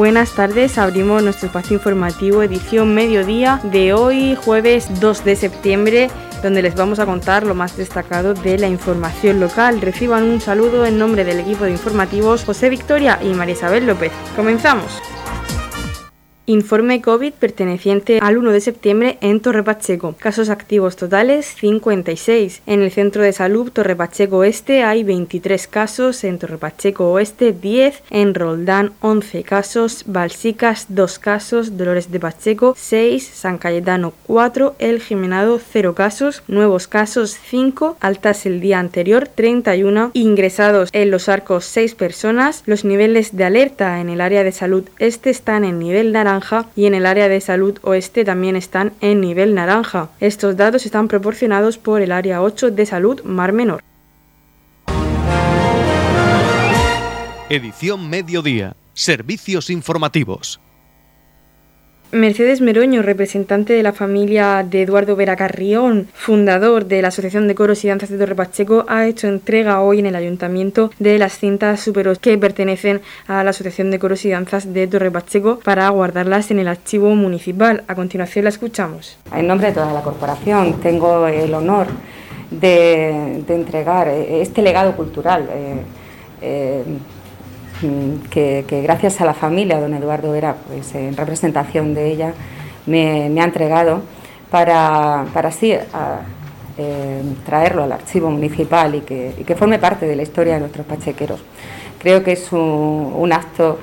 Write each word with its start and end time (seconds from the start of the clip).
Buenas 0.00 0.32
tardes, 0.32 0.78
abrimos 0.78 1.22
nuestro 1.22 1.48
espacio 1.48 1.74
informativo 1.74 2.42
edición 2.42 2.94
mediodía 2.94 3.60
de 3.64 3.92
hoy, 3.92 4.34
jueves 4.34 4.88
2 4.98 5.24
de 5.26 5.36
septiembre, 5.36 6.10
donde 6.42 6.62
les 6.62 6.74
vamos 6.74 6.98
a 7.00 7.04
contar 7.04 7.44
lo 7.44 7.54
más 7.54 7.76
destacado 7.76 8.32
de 8.32 8.56
la 8.56 8.66
información 8.66 9.40
local. 9.40 9.78
Reciban 9.82 10.24
un 10.24 10.40
saludo 10.40 10.86
en 10.86 10.96
nombre 10.96 11.22
del 11.24 11.40
equipo 11.40 11.64
de 11.64 11.72
informativos 11.72 12.44
José 12.44 12.70
Victoria 12.70 13.18
y 13.22 13.34
María 13.34 13.56
Isabel 13.56 13.86
López. 13.86 14.10
Comenzamos. 14.36 15.02
Informe 16.46 17.00
COVID 17.00 17.34
perteneciente 17.34 18.18
al 18.20 18.38
1 18.38 18.50
de 18.50 18.60
septiembre 18.60 19.18
en 19.20 19.40
Torre 19.40 19.62
Pacheco. 19.62 20.16
Casos 20.18 20.48
activos 20.48 20.96
totales 20.96 21.46
56. 21.46 22.62
En 22.66 22.82
el 22.82 22.90
centro 22.90 23.22
de 23.22 23.32
salud 23.32 23.70
Torre 23.70 23.94
Pacheco 23.94 24.42
hay 24.42 25.04
23 25.04 25.68
casos, 25.68 26.24
en 26.24 26.38
Torre 26.38 26.56
Pacheco 26.56 27.12
Oeste 27.12 27.52
10, 27.52 28.02
en 28.10 28.34
Roldán 28.34 28.92
11 29.00 29.42
casos, 29.44 30.04
Balsicas 30.06 30.86
2 30.88 31.18
casos, 31.18 31.76
Dolores 31.76 32.10
de 32.10 32.18
Pacheco 32.18 32.74
6, 32.76 33.30
San 33.32 33.58
Cayetano 33.58 34.12
4, 34.26 34.76
El 34.78 35.00
Jimenado 35.00 35.60
0 35.60 35.94
casos, 35.94 36.42
nuevos 36.48 36.88
casos 36.88 37.36
5, 37.48 37.98
altas 38.00 38.46
el 38.46 38.60
día 38.60 38.80
anterior 38.80 39.28
31, 39.28 40.10
ingresados 40.14 40.88
en 40.92 41.10
los 41.10 41.28
arcos 41.28 41.66
6 41.66 41.94
personas. 41.94 42.62
Los 42.66 42.84
niveles 42.84 43.36
de 43.36 43.44
alerta 43.44 44.00
en 44.00 44.08
el 44.08 44.20
área 44.20 44.42
de 44.42 44.52
salud 44.52 44.84
este 44.98 45.30
están 45.30 45.64
en 45.64 45.78
nivel 45.78 46.12
naranja 46.12 46.29
y 46.76 46.86
en 46.86 46.94
el 46.94 47.06
área 47.06 47.28
de 47.28 47.40
salud 47.40 47.78
oeste 47.82 48.24
también 48.24 48.56
están 48.56 48.92
en 49.00 49.20
nivel 49.20 49.54
naranja. 49.54 50.10
Estos 50.20 50.56
datos 50.56 50.86
están 50.86 51.08
proporcionados 51.08 51.78
por 51.78 52.02
el 52.02 52.12
área 52.12 52.42
8 52.42 52.70
de 52.70 52.86
salud 52.86 53.22
Mar 53.24 53.52
Menor. 53.52 53.82
Edición 57.48 58.08
Mediodía. 58.08 58.76
Servicios 58.94 59.70
informativos. 59.70 60.60
Mercedes 62.12 62.60
Meroño, 62.60 63.02
representante 63.02 63.72
de 63.72 63.84
la 63.84 63.92
familia 63.92 64.66
de 64.68 64.82
Eduardo 64.82 65.14
Vera 65.14 65.36
Carrión, 65.36 66.08
fundador 66.12 66.86
de 66.86 67.02
la 67.02 67.08
Asociación 67.08 67.46
de 67.46 67.54
Coros 67.54 67.84
y 67.84 67.88
Danzas 67.88 68.10
de 68.10 68.18
Torre 68.18 68.34
Pacheco, 68.34 68.84
ha 68.88 69.06
hecho 69.06 69.28
entrega 69.28 69.80
hoy 69.80 70.00
en 70.00 70.06
el 70.06 70.16
ayuntamiento 70.16 70.90
de 70.98 71.20
las 71.20 71.38
cintas 71.38 71.78
superos 71.78 72.18
que 72.18 72.36
pertenecen 72.36 73.00
a 73.28 73.44
la 73.44 73.50
Asociación 73.50 73.92
de 73.92 74.00
Coros 74.00 74.24
y 74.24 74.30
Danzas 74.30 74.74
de 74.74 74.88
Torre 74.88 75.12
Pacheco 75.12 75.60
para 75.60 75.88
guardarlas 75.90 76.50
en 76.50 76.58
el 76.58 76.66
archivo 76.66 77.14
municipal. 77.14 77.84
A 77.86 77.94
continuación 77.94 78.42
la 78.42 78.50
escuchamos. 78.50 79.16
En 79.32 79.46
nombre 79.46 79.68
de 79.68 79.74
toda 79.74 79.92
la 79.92 80.02
corporación 80.02 80.80
tengo 80.80 81.28
el 81.28 81.54
honor 81.54 81.86
de, 82.50 83.44
entregar 83.46 84.08
este 84.08 84.62
legado 84.62 84.96
cultural. 84.96 85.48
Eh, 85.48 85.76
eh, 86.42 86.82
Mm, 87.82 88.28
que, 88.28 88.64
gracias 88.82 89.20
a 89.22 89.24
la 89.24 89.32
familia, 89.32 89.80
don 89.80 89.94
Eduardo 89.94 90.32
Vera, 90.32 90.54
pues 90.68 90.94
en 90.94 91.16
representación 91.16 91.94
de 91.94 92.10
ella, 92.10 92.34
me, 92.86 93.40
ha 93.40 93.44
entregado 93.44 94.02
para, 94.50 95.22
así 95.22 95.72
eh, 95.72 97.22
traerlo 97.46 97.84
al 97.84 97.92
archivo 97.92 98.30
municipal 98.30 98.94
y 98.94 99.00
que, 99.00 99.54
forme 99.56 99.78
parte 99.78 100.06
de 100.06 100.14
la 100.14 100.22
historia 100.22 100.54
de 100.54 100.60
nuestros 100.60 100.86
pachequeros. 100.86 101.40
Creo 101.98 102.22
que 102.22 102.32
es 102.32 102.52
un, 102.52 103.30
acto 103.32 103.78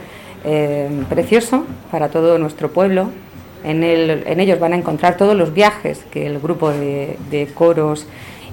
eh, 0.45 0.89
precioso 1.09 1.65
para 1.89 2.09
todo 2.09 2.37
nuestro 2.37 2.71
pueblo. 2.71 3.09
En, 3.63 3.83
ellos 3.83 4.59
van 4.59 4.73
a 4.73 4.75
encontrar 4.75 5.17
todos 5.17 5.35
los 5.35 5.53
viajes 5.53 6.05
que 6.11 6.27
el 6.27 6.39
grupo 6.39 6.69
de 6.69 7.49
coros 7.55 8.05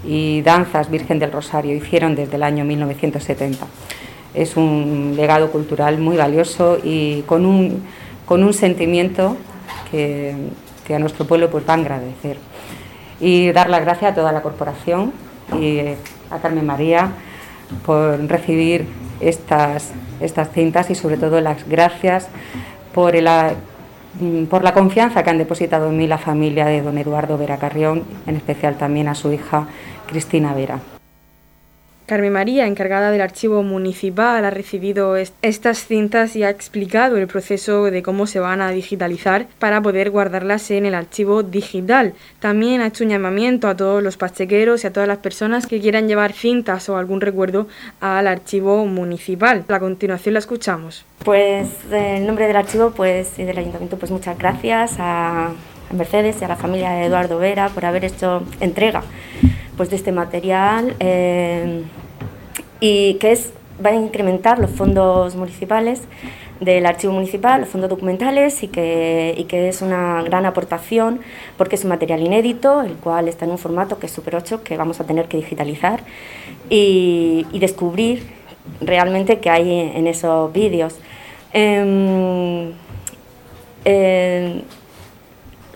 y 0.07 0.41
danzas 0.43 0.91
Virgen 0.91 1.19
del 1.19 1.33
Rosario 1.33 1.75
hicieron 1.75 2.15
desde 2.15 2.37
el 2.37 2.43
año 2.43 2.65
1970 2.65 3.67
es 4.35 4.57
un 4.57 5.15
legado 5.17 5.51
cultural 5.51 5.99
muy 5.99 6.17
valioso 6.17 6.79
y 6.83 7.23
con 7.23 7.47
un, 7.47 7.83
con 8.27 8.43
un 8.43 8.53
sentimiento 8.53 9.37
que, 9.91 10.35
a 10.95 10.99
nuestro 10.99 11.27
pueblo 11.27 11.51
pues, 11.51 11.67
va 11.69 11.75
a 11.75 11.77
agradecer. 11.77 12.37
Y 13.21 13.53
dar 13.53 13.71
las 13.71 13.83
gracias 13.83 14.13
a 14.13 14.15
toda 14.15 14.33
la 14.33 14.43
corporación 14.43 15.13
y 15.59 15.79
a 16.31 16.39
Carmen 16.43 16.67
María 16.67 17.13
por 17.87 18.21
recibir 18.27 18.87
estas, 19.21 19.93
estas 20.21 20.51
cintas 20.53 20.91
y 20.91 20.95
sobre 20.95 21.17
todo 21.17 21.41
las 21.41 21.67
gracias 21.69 22.29
por, 22.93 23.15
por 24.51 24.65
la 24.65 24.75
confianza 24.75 25.23
que 25.23 25.31
han 25.31 25.39
depositado 25.39 25.91
en 25.91 25.97
mí 25.97 26.07
la 26.07 26.19
familia 26.19 26.67
de 26.67 26.83
don 26.83 26.99
Eduardo 26.99 27.39
Vera 27.39 27.57
Carrión, 27.59 28.03
en 28.27 28.37
especial 28.37 28.77
también 28.77 29.09
a 29.09 29.15
su 29.15 29.33
hija 29.33 29.69
Cristina 30.07 30.53
Vera. 30.55 30.94
Carmen 32.07 32.35
María, 32.35 32.67
encargada 32.67 33.11
del 33.11 33.23
archivo 33.23 33.63
municipal, 33.63 34.45
ha 34.45 34.51
recibido 34.51 35.17
estas 35.17 35.87
cintas 35.87 36.37
y 36.37 36.43
ha 36.43 36.51
explicado 36.51 37.17
el 37.17 37.27
proceso 37.27 37.85
de 37.85 38.03
cómo 38.03 38.27
se 38.27 38.41
van 38.41 38.61
a 38.61 38.71
digitalizar 38.71 39.47
para 39.59 39.81
poder 39.81 40.11
guardarlas 40.11 40.71
en 40.71 40.85
el 40.85 40.95
archivo 40.95 41.43
digital. 41.43 42.13
También 42.41 42.83
ha 42.83 42.89
hecho 42.89 43.05
un 43.05 43.11
llamamiento 43.11 43.69
a 43.69 43.77
todos 43.77 44.03
los 44.03 44.19
pachequeros 44.19 44.85
y 44.85 44.87
a 44.87 44.93
todas 44.93 45.09
las 45.09 45.17
personas 45.19 45.67
que 45.67 45.81
quieran 45.81 46.07
llevar 46.07 46.35
cintas 46.35 46.91
o 46.91 46.99
algún 46.99 47.23
recuerdo 47.23 47.69
al 48.03 48.27
archivo 48.27 48.85
municipal. 48.85 49.65
A 49.67 49.81
continuación 49.81 50.35
la 50.35 50.41
escuchamos. 50.41 51.07
Pues 51.25 51.69
en 51.91 52.27
nombre 52.27 52.47
del 52.47 52.57
archivo 52.57 52.91
pues, 52.91 53.39
y 53.39 53.45
del 53.45 53.57
ayuntamiento, 53.57 53.97
pues 53.97 54.11
muchas 54.11 54.37
gracias 54.37 54.97
a 54.99 55.53
Mercedes 55.91 56.37
y 56.39 56.45
a 56.45 56.49
la 56.49 56.57
familia 56.57 56.91
de 56.91 57.07
Eduardo 57.07 57.39
Vera 57.39 57.71
por 57.71 57.87
haber 57.87 58.05
hecho 58.05 58.43
entrega 58.61 59.03
pues, 59.77 59.91
de 59.91 59.97
este 59.97 60.13
material 60.13 60.95
eh, 61.01 61.83
y 62.81 63.15
que 63.15 63.33
es, 63.33 63.53
va 63.85 63.91
a 63.91 63.95
incrementar 63.95 64.59
los 64.59 64.71
fondos 64.71 65.35
municipales 65.37 66.03
del 66.61 66.87
archivo 66.87 67.13
municipal, 67.13 67.63
los 67.63 67.71
fondos 67.71 67.91
documentales 67.91 68.63
y 68.63 68.69
que, 68.69 69.45
que 69.49 69.69
es 69.69 69.83
una 69.83 70.23
gran 70.23 70.47
aportación 70.47 71.21
porque 71.59 71.77
es 71.77 71.85
un 71.85 71.91
material 71.91 72.23
inédito, 72.23 72.83
el 72.83 72.95
cual 72.95 73.29
está 73.29 73.45
en 73.45 73.51
un 73.51 73.59
formato 73.59 73.99
que 73.99 74.07
es 74.07 74.13
Super 74.13 74.37
8 74.37 74.63
que 74.63 74.77
vamos 74.77 75.01
a 75.01 75.05
tener 75.05 75.27
que 75.27 75.37
digitalizar 75.37 76.01
y, 76.71 77.47
descubrir 77.59 78.27
realmente 78.81 79.41
qué 79.41 79.51
hay 79.51 79.93
en 79.95 80.07
esos 80.07 80.53
vídeos. 80.53 80.97
Em, 81.53 82.73
eh, 83.85 84.63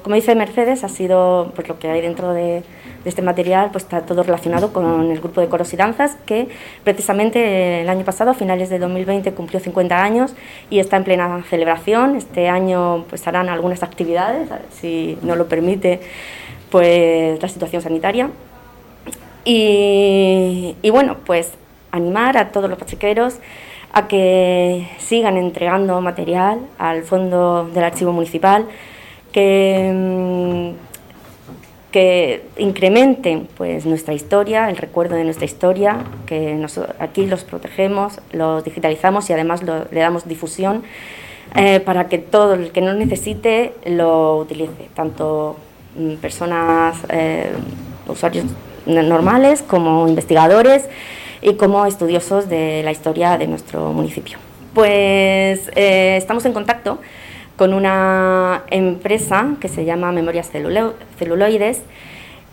como 0.02 0.14
dice 0.14 0.34
Mercedes, 0.34 0.84
ha 0.84 0.88
sido 0.88 1.52
pues, 1.54 1.68
lo 1.68 1.78
que 1.78 1.88
hay 1.88 2.00
dentro 2.00 2.32
de, 2.32 2.62
este 3.04 3.22
material, 3.22 3.70
pues 3.70 3.84
está 3.84 4.02
todo 4.02 4.22
relacionado 4.22 4.72
con 4.72 5.10
el 5.10 5.20
grupo 5.20 5.40
de 5.40 5.48
coros 5.48 5.72
y 5.72 5.76
danzas, 5.76 6.16
que 6.26 6.48
precisamente 6.84 7.82
el 7.82 7.88
año 7.88 8.04
pasado, 8.04 8.30
a 8.30 8.34
finales 8.34 8.70
de 8.70 8.78
2020, 8.78 9.32
cumplió 9.32 9.60
50 9.60 10.02
años 10.02 10.34
y 10.70 10.78
está 10.78 10.96
en 10.96 11.04
plena 11.04 11.42
celebración. 11.48 12.16
Este 12.16 12.48
año 12.48 13.04
pues 13.08 13.26
harán 13.26 13.48
algunas 13.48 13.82
actividades, 13.82 14.48
si 14.72 15.18
no 15.22 15.36
lo 15.36 15.48
permite 15.48 16.00
pues 16.70 17.40
la 17.40 17.48
situación 17.48 17.82
sanitaria. 17.82 18.30
Y, 19.44 20.76
y 20.82 20.90
bueno, 20.90 21.16
pues 21.24 21.52
animar 21.90 22.36
a 22.36 22.50
todos 22.52 22.68
los 22.68 22.78
pachequeros 22.78 23.38
a 23.92 24.08
que 24.08 24.86
sigan 24.98 25.36
entregando 25.36 26.00
material 26.00 26.60
al 26.78 27.02
fondo 27.02 27.68
del 27.72 27.84
archivo 27.84 28.12
municipal, 28.12 28.66
que, 29.32 29.90
mm, 29.94 30.87
que 31.90 32.44
incrementen 32.58 33.48
pues, 33.56 33.86
nuestra 33.86 34.14
historia, 34.14 34.68
el 34.68 34.76
recuerdo 34.76 35.16
de 35.16 35.24
nuestra 35.24 35.46
historia, 35.46 36.04
que 36.26 36.64
aquí 36.98 37.26
los 37.26 37.44
protegemos, 37.44 38.20
los 38.32 38.64
digitalizamos 38.64 39.30
y 39.30 39.32
además 39.32 39.62
le 39.62 40.00
damos 40.00 40.28
difusión 40.28 40.82
eh, 41.54 41.80
para 41.80 42.08
que 42.08 42.18
todo 42.18 42.54
el 42.54 42.72
que 42.72 42.82
no 42.82 42.92
necesite 42.92 43.72
lo 43.86 44.36
utilice, 44.36 44.88
tanto 44.94 45.56
mm, 45.96 46.14
personas, 46.16 46.98
eh, 47.08 47.52
usuarios 48.06 48.46
normales 48.86 49.62
como 49.62 50.08
investigadores 50.08 50.88
y 51.40 51.54
como 51.54 51.86
estudiosos 51.86 52.48
de 52.48 52.82
la 52.84 52.90
historia 52.90 53.38
de 53.38 53.46
nuestro 53.46 53.92
municipio. 53.92 54.38
Pues 54.74 55.70
eh, 55.74 56.16
estamos 56.16 56.44
en 56.44 56.52
contacto 56.52 56.98
con 57.58 57.74
una 57.74 58.62
empresa 58.70 59.56
que 59.60 59.66
se 59.66 59.84
llama 59.84 60.12
Memorias 60.12 60.48
Celuloides, 60.48 61.82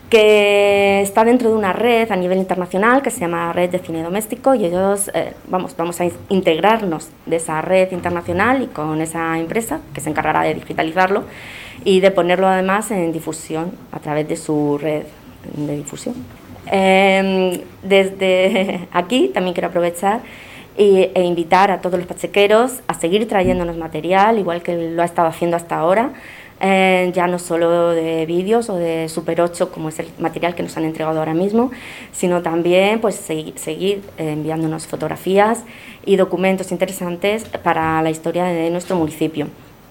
que 0.10 1.02
está 1.02 1.24
dentro 1.24 1.50
de 1.50 1.56
una 1.56 1.74
red 1.74 2.12
a 2.12 2.16
nivel 2.16 2.40
internacional 2.40 3.04
que 3.04 3.12
se 3.12 3.20
llama 3.20 3.54
Red 3.54 3.70
de 3.70 3.80
Cine 3.80 4.02
Doméstico 4.02 4.56
y 4.56 4.66
ellos, 4.66 5.12
eh, 5.14 5.34
vamos, 5.48 5.78
vamos 5.78 6.02
a 6.02 6.06
integrarnos 6.30 7.10
de 7.28 7.36
esa 7.36 7.62
red 7.62 7.92
internacional 7.92 8.64
y 8.64 8.68
con 8.68 9.00
esa 9.00 9.38
empresa 9.38 9.80
que 9.94 10.02
se 10.02 10.10
encargará 10.10 10.42
de 10.42 10.56
digitalizarlo 10.56 11.24
y 11.84 12.00
de 12.00 12.10
ponerlo 12.10 12.48
además 12.48 12.90
en 12.90 13.12
difusión 13.12 13.74
a 13.92 14.00
través 14.00 14.28
de 14.28 14.38
su 14.38 14.80
red 14.80 15.04
de 15.56 15.76
difusión. 15.76 16.16
Em, 16.66 17.62
desde 17.84 18.88
aquí 18.92 19.30
también 19.32 19.54
quiero 19.54 19.68
aprovechar 19.68 20.22
e 20.78 21.24
invitar 21.24 21.72
a 21.72 21.82
todos 21.82 21.98
los 21.98 22.08
pachequeros 22.08 22.82
a 22.88 22.94
seguir 22.94 23.28
trayéndonos 23.28 23.78
material, 23.78 24.40
igual 24.40 24.62
que 24.62 24.92
lo 24.92 25.02
ha 25.02 25.06
estado 25.06 25.28
haciendo 25.28 25.56
hasta 25.56 25.78
ahora, 25.78 26.14
eh, 26.62 27.12
ya 27.14 27.28
no 27.28 27.38
solo 27.38 27.92
de 27.92 28.26
vídeos 28.26 28.70
o 28.70 28.76
de 28.76 29.10
Super 29.10 29.42
8, 29.42 29.72
como 29.72 29.90
es 29.90 30.00
el 30.00 30.08
material 30.20 30.56
que 30.56 30.64
nos 30.64 30.78
han 30.78 30.86
entregado 30.86 31.20
ahora 31.20 31.34
mismo, 31.34 31.72
sino 32.12 32.42
también 32.42 33.02
pues, 33.02 33.16
seguir 33.16 34.02
enviándonos 34.18 34.88
fotografías 34.88 35.64
y 36.06 36.16
documentos 36.16 36.72
interesantes 36.72 37.44
para 37.64 38.02
la 38.02 38.10
historia 38.10 38.46
de 38.46 38.70
nuestro 38.70 38.96
municipio. 38.96 39.48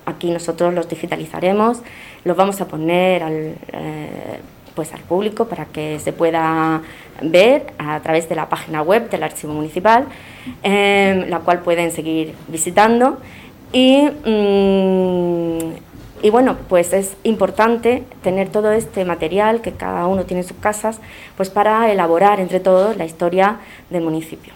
Aquí 0.07 0.31
nosotros 0.31 0.73
los 0.75 0.89
digitalizaremos, 0.89 1.83
los 2.25 2.37
vamos 2.37 2.61
a 2.61 2.69
poner 2.69 3.23
al, 3.23 3.55
eh, 3.73 4.41
pues 4.75 4.93
al 4.93 5.01
público 5.01 5.47
para 5.47 5.67
que 5.67 5.99
se 6.01 6.13
pueda 6.13 6.83
ver 7.23 7.73
a 7.79 8.01
través 8.01 8.29
de 8.29 8.35
la 8.35 8.49
página 8.49 8.83
web 8.83 9.09
del 9.11 9.23
Archivo 9.23 9.53
Municipal, 9.53 10.07
eh, 10.63 11.27
la 11.29 11.41
cual 11.41 11.61
pueden 11.61 11.91
seguir 11.93 12.35
visitando. 12.49 13.19
Y, 13.73 14.09
mm, 14.25 15.73
y 16.23 16.31
bueno, 16.31 16.57
pues 16.69 16.93
es 16.93 17.17
importante 17.23 18.05
tener 18.23 18.49
todo 18.49 18.73
este 18.73 19.05
material 19.05 19.61
que 19.61 19.73
cada 19.73 20.07
uno 20.07 20.25
tiene 20.25 20.43
en 20.43 20.49
sus 20.49 20.57
casas, 20.57 21.01
pues 21.37 21.51
para 21.51 21.93
elaborar 21.93 22.41
entre 22.41 22.61
todos 22.61 22.97
la 22.97 23.05
historia 23.05 23.59
del 23.91 24.03
municipio. 24.03 24.53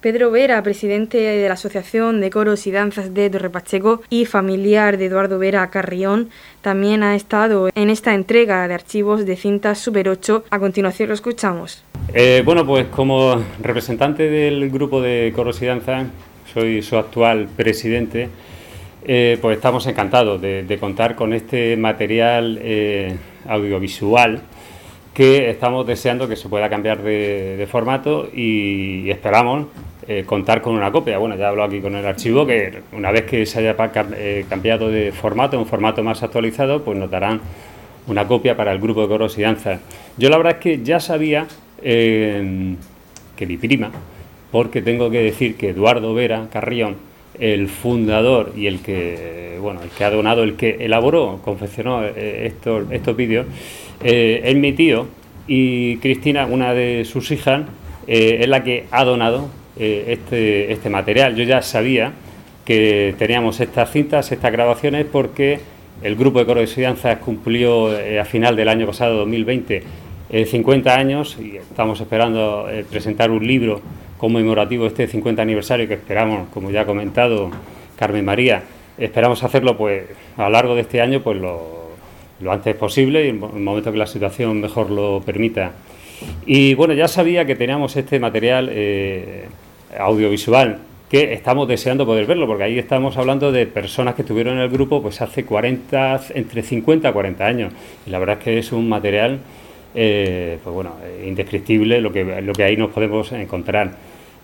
Pedro 0.00 0.30
Vera, 0.30 0.62
presidente 0.62 1.18
de 1.18 1.46
la 1.46 1.54
Asociación 1.54 2.22
de 2.22 2.30
Coros 2.30 2.66
y 2.66 2.70
Danzas 2.70 3.12
de 3.12 3.28
Torre 3.28 3.50
Pacheco 3.50 4.00
y 4.08 4.24
familiar 4.24 4.96
de 4.96 5.06
Eduardo 5.06 5.38
Vera 5.38 5.68
Carrión, 5.68 6.30
también 6.62 7.02
ha 7.02 7.14
estado 7.14 7.68
en 7.74 7.90
esta 7.90 8.14
entrega 8.14 8.66
de 8.66 8.72
archivos 8.72 9.26
de 9.26 9.36
cintas 9.36 9.78
Super 9.78 10.08
8. 10.08 10.44
A 10.48 10.58
continuación 10.58 11.08
lo 11.08 11.14
escuchamos. 11.14 11.84
Eh, 12.14 12.40
bueno, 12.46 12.66
pues 12.66 12.86
como 12.86 13.44
representante 13.60 14.30
del 14.30 14.70
grupo 14.70 15.02
de 15.02 15.34
Coros 15.36 15.60
y 15.60 15.66
Danzas, 15.66 16.06
soy 16.54 16.80
su 16.80 16.96
actual 16.96 17.48
presidente, 17.54 18.30
eh, 19.04 19.36
pues 19.42 19.56
estamos 19.56 19.86
encantados 19.86 20.40
de, 20.40 20.78
contar 20.80 21.14
con 21.14 21.34
este 21.34 21.76
material 21.76 22.58
eh, 22.62 23.16
audiovisual 23.46 24.40
que 25.14 25.50
estamos 25.50 25.86
deseando 25.86 26.28
que 26.28 26.36
se 26.36 26.48
pueda 26.48 26.68
cambiar 26.68 27.02
de, 27.02 27.66
formato 27.70 28.28
y 28.32 29.10
esperamos 29.10 29.66
eh, 30.06 30.24
contar 30.24 30.62
con 30.62 30.74
una 30.74 30.92
copia. 30.92 31.18
Bueno, 31.18 31.36
ya 31.36 31.48
hablo 31.48 31.64
aquí 31.64 31.80
con 31.80 31.94
el 31.94 32.06
archivo 32.06 32.46
que 32.46 32.82
una 32.92 33.10
vez 33.10 33.24
que 33.24 33.44
se 33.46 33.58
haya 33.58 33.76
eh, 34.14 34.44
cambiado 34.48 34.88
de 34.88 35.12
formato, 35.12 35.58
un 35.58 35.66
formato 35.66 36.02
más 36.02 36.22
actualizado, 36.22 36.84
pues 36.84 36.96
nos 36.96 37.10
darán 37.10 37.40
una 38.06 38.26
copia 38.26 38.56
para 38.56 38.72
el 38.72 38.78
grupo 38.78 39.02
de 39.02 39.08
coros 39.08 39.36
y 39.38 39.42
danzas. 39.42 39.80
Yo 40.16 40.30
la 40.30 40.36
verdad 40.36 40.54
es 40.54 40.60
que 40.60 40.82
ya 40.82 41.00
sabía 41.00 41.46
eh, 41.82 42.76
que 43.36 43.46
mi 43.46 43.56
prima, 43.56 43.90
porque 44.52 44.80
tengo 44.80 45.10
que 45.10 45.22
decir 45.22 45.56
que 45.56 45.70
Eduardo 45.70 46.14
Vera 46.14 46.46
Carrión, 46.52 46.96
el 47.38 47.68
fundador 47.68 48.52
y 48.56 48.66
el 48.66 48.80
que 48.80 49.58
bueno 49.60 49.82
el 49.82 49.90
que 49.90 50.04
ha 50.04 50.10
donado, 50.10 50.42
el 50.42 50.56
que 50.56 50.78
elaboró, 50.80 51.40
confeccionó 51.44 52.04
estos, 52.04 52.90
estos 52.90 53.16
vídeos, 53.16 53.46
es 54.02 54.56
mi 54.56 54.72
tío 54.72 55.08
y 55.46 55.96
Cristina, 55.98 56.46
una 56.46 56.74
de 56.74 57.04
sus 57.04 57.30
hijas, 57.30 57.62
es 58.06 58.48
la 58.48 58.64
que 58.64 58.86
ha 58.90 59.04
donado 59.04 59.48
eh, 59.82 60.12
este, 60.12 60.72
este 60.72 60.90
material. 60.90 61.34
Yo 61.36 61.44
ya 61.44 61.62
sabía 61.62 62.12
que 62.66 63.14
teníamos 63.18 63.60
estas 63.60 63.90
cintas, 63.90 64.30
estas 64.30 64.52
grabaciones, 64.52 65.06
porque 65.10 65.58
el 66.02 66.16
grupo 66.16 66.38
de 66.38 66.44
coro 66.44 66.60
de 66.60 66.82
danzas 66.82 67.16
cumplió 67.20 67.98
eh, 67.98 68.20
a 68.20 68.26
final 68.26 68.56
del 68.56 68.68
año 68.68 68.86
pasado, 68.86 69.16
2020, 69.16 69.82
50 70.44 70.90
eh, 70.90 70.92
años 70.92 71.38
y 71.40 71.56
estamos 71.56 71.98
esperando 71.98 72.68
presentar 72.90 73.30
un 73.30 73.46
libro 73.46 73.80
conmemorativo 74.18 74.86
este 74.86 75.06
50 75.06 75.40
aniversario 75.40 75.88
que 75.88 75.94
esperamos, 75.94 76.48
como 76.50 76.70
ya 76.70 76.82
ha 76.82 76.86
comentado 76.86 77.50
Carmen 77.96 78.26
María, 78.26 78.62
esperamos 78.98 79.42
hacerlo 79.42 79.78
pues 79.78 80.04
a 80.36 80.42
lo 80.42 80.50
largo 80.50 80.74
de 80.74 80.82
este 80.82 81.00
año 81.00 81.22
pues 81.22 81.40
lo, 81.40 81.79
lo 82.40 82.52
antes 82.52 82.74
posible 82.76 83.26
y 83.26 83.28
en 83.28 83.42
el 83.42 83.60
momento 83.60 83.92
que 83.92 83.98
la 83.98 84.06
situación 84.06 84.60
mejor 84.60 84.90
lo 84.90 85.20
permita. 85.24 85.72
Y 86.46 86.74
bueno, 86.74 86.94
ya 86.94 87.08
sabía 87.08 87.44
que 87.44 87.56
teníamos 87.56 87.96
este 87.96 88.18
material 88.20 88.70
audiovisual 89.98 90.78
que 91.10 91.32
estamos 91.32 91.66
deseando 91.66 92.06
poder 92.06 92.26
verlo, 92.26 92.46
porque 92.46 92.62
ahí 92.64 92.78
estamos 92.78 93.16
hablando 93.16 93.50
de 93.50 93.66
personas 93.66 94.14
que 94.14 94.22
estuvieron 94.22 94.54
en 94.58 94.60
el 94.60 94.68
grupo 94.68 95.02
pues 95.02 95.20
hace 95.20 95.44
40, 95.44 96.20
entre 96.34 96.62
50 96.62 97.08
a 97.08 97.12
40 97.12 97.44
años. 97.44 97.72
Y 98.06 98.10
la 98.10 98.20
verdad 98.20 98.38
es 98.38 98.44
que 98.44 98.58
es 98.58 98.70
un 98.70 98.88
material 98.88 99.40
eh, 99.92 100.58
pues 100.62 100.72
bueno, 100.72 100.94
indescriptible 101.26 102.00
lo 102.00 102.12
que, 102.12 102.40
lo 102.42 102.52
que 102.52 102.62
ahí 102.62 102.76
nos 102.76 102.90
podemos 102.90 103.32
encontrar. 103.32 103.90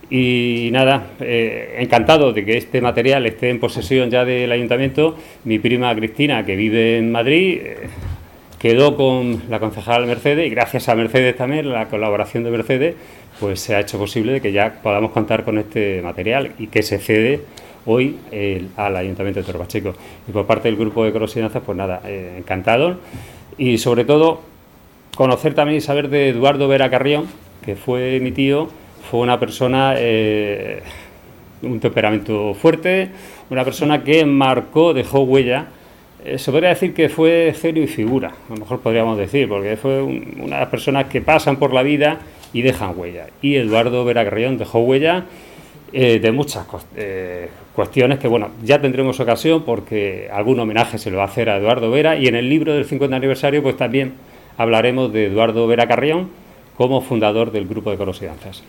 Y 0.09 0.69
nada, 0.73 1.09
eh, 1.21 1.79
encantado 1.81 2.33
de 2.33 2.45
que 2.45 2.57
este 2.57 2.81
material 2.81 3.27
esté 3.27 3.51
en 3.51 3.59
posesión 3.59 4.11
ya 4.11 4.25
del 4.25 4.53
ayuntamiento. 4.53 5.17
Mi 5.45 5.59
prima 5.59 5.95
Cristina, 5.95 6.45
que 6.45 6.55
vive 6.55 6.99
en 6.99 7.11
Madrid, 7.11 7.59
eh, 7.63 7.77
quedó 8.59 8.97
con 8.97 9.43
la 9.49 9.59
concejal 9.59 10.07
Mercedes 10.07 10.47
y 10.47 10.51
gracias 10.51 10.89
a 10.89 10.95
Mercedes 10.95 11.37
también, 11.37 11.71
la 11.71 11.89
colaboración 11.89 12.45
de 12.45 12.51
Mercedes, 12.51 12.95
pues 13.41 13.61
se 13.61 13.75
ha 13.75 13.81
hecho 13.81 13.99
posible 13.99 14.41
que 14.41 14.53
ya 14.53 14.81
podamos 14.83 15.11
contar 15.11 15.45
con 15.45 15.59
este 15.59 16.01
material 16.03 16.53
y 16.59 16.69
que 16.69 16.83
se 16.83 16.99
cede 16.99 17.41
hoy 17.87 18.17
al 18.77 18.97
Ayuntamiento 18.97 19.41
de 19.41 19.47
Torpacheco. 19.47 19.95
Y 20.29 20.33
por 20.33 20.47
parte 20.47 20.69
del 20.69 20.77
grupo 20.77 21.05
de 21.05 21.13
Crosinanzas, 21.13 21.63
pues 21.65 21.79
nada, 21.79 22.03
eh, 22.05 22.35
encantado. 22.39 22.99
Y 23.57 23.79
sobre 23.79 24.05
todo, 24.05 24.43
conocer 25.17 25.55
también 25.55 25.79
y 25.79 25.81
saber 25.81 26.09
de 26.09 26.29
Eduardo 26.29 26.69
Vera 26.69 26.91
Carrión, 26.91 27.27
que 27.65 27.77
fue 27.77 28.21
mi 28.21 28.33
tío, 28.33 28.69
fue 29.11 29.21
una 29.21 29.39
persona, 29.39 29.95
eh, 29.97 30.83
un 31.63 31.81
temperamento 31.81 32.55
fuerte, 32.55 33.11
una 33.51 33.65
persona 33.65 34.03
que 34.03 34.25
marcó, 34.25 34.95
dejó 34.95 35.21
huella. 35.21 35.67
Eh, 36.25 36.39
se 36.39 36.51
podría 36.51 36.71
decir 36.71 36.93
que 36.93 37.09
fue 37.09 37.55
genio 37.59 37.83
y 37.83 37.87
figura, 37.87 38.29
a 38.49 38.53
lo 38.53 38.61
mejor 38.61 38.81
podríamos 38.81 39.17
decir, 39.17 39.49
porque 39.49 39.77
fue 39.77 40.03
una 40.03 40.57
de 40.57 40.61
las 40.61 40.69
personas 40.69 41.07
que 41.07 41.21
pasan 41.21 41.57
por 41.57 41.73
la 41.73 41.83
vida 41.83 42.19
y 42.53 42.63
dejan 42.63 42.95
huella. 42.97 43.27
Y 43.43 43.57
Eduardo 43.57 44.05
Vera 44.05 44.25
Carrión 44.25 44.59
dejó 44.59 44.81
huella 44.81 45.25
eh, 45.93 46.19
de 46.19 46.33
muchas 46.33 46.67
eh, 46.97 47.49
cuestiones 47.75 48.19
que, 48.19 48.29
bueno, 48.29 48.51
ya 48.65 48.81
tendremos 48.81 49.21
ocasión 49.21 49.63
porque 49.65 50.29
algún 50.33 50.59
homenaje 50.59 50.99
se 50.99 51.11
lo 51.11 51.19
va 51.19 51.25
a 51.25 51.27
hacer 51.27 51.49
a 51.49 51.59
Eduardo 51.59 51.91
Vera 51.91 52.17
y 52.17 52.27
en 52.27 52.35
el 52.35 52.49
libro 52.49 52.75
del 52.75 52.85
50 52.85 53.15
aniversario 53.15 53.63
pues 53.63 53.77
también 53.77 54.15
hablaremos 54.59 55.13
de 55.13 55.27
Eduardo 55.27 55.67
Vera 55.67 55.87
Carrión 55.87 56.31
como 56.77 57.01
fundador 57.01 57.53
del 57.53 57.67
grupo 57.67 57.91
de 57.91 57.97
coros 57.97 58.21
y 58.21 58.27
danzas. 58.27 58.65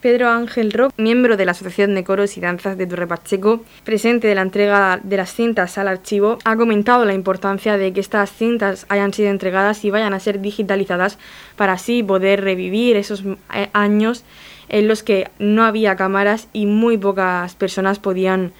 Pedro 0.00 0.28
Ángel 0.28 0.72
Rock, 0.72 0.92
miembro 0.96 1.36
de 1.36 1.44
la 1.44 1.50
Asociación 1.52 1.94
de 1.94 2.04
Coros 2.04 2.36
y 2.36 2.40
Danzas 2.40 2.78
de 2.78 2.86
Torre 2.86 3.08
Pacheco, 3.08 3.62
presente 3.84 4.28
de 4.28 4.36
la 4.36 4.42
entrega 4.42 5.00
de 5.02 5.16
las 5.16 5.32
cintas 5.32 5.76
al 5.76 5.88
archivo, 5.88 6.38
ha 6.44 6.56
comentado 6.56 7.04
la 7.04 7.14
importancia 7.14 7.76
de 7.76 7.92
que 7.92 8.00
estas 8.00 8.30
cintas 8.30 8.86
hayan 8.88 9.12
sido 9.12 9.30
entregadas 9.30 9.84
y 9.84 9.90
vayan 9.90 10.14
a 10.14 10.20
ser 10.20 10.40
digitalizadas 10.40 11.18
para 11.56 11.72
así 11.72 12.04
poder 12.04 12.42
revivir 12.42 12.96
esos 12.96 13.24
eh, 13.54 13.70
años 13.72 14.24
en 14.68 14.86
los 14.86 15.02
que 15.02 15.30
no 15.40 15.64
había 15.64 15.96
cámaras 15.96 16.46
y 16.52 16.66
muy 16.66 16.96
pocas 16.96 17.56
personas 17.56 17.98
podían 17.98 18.52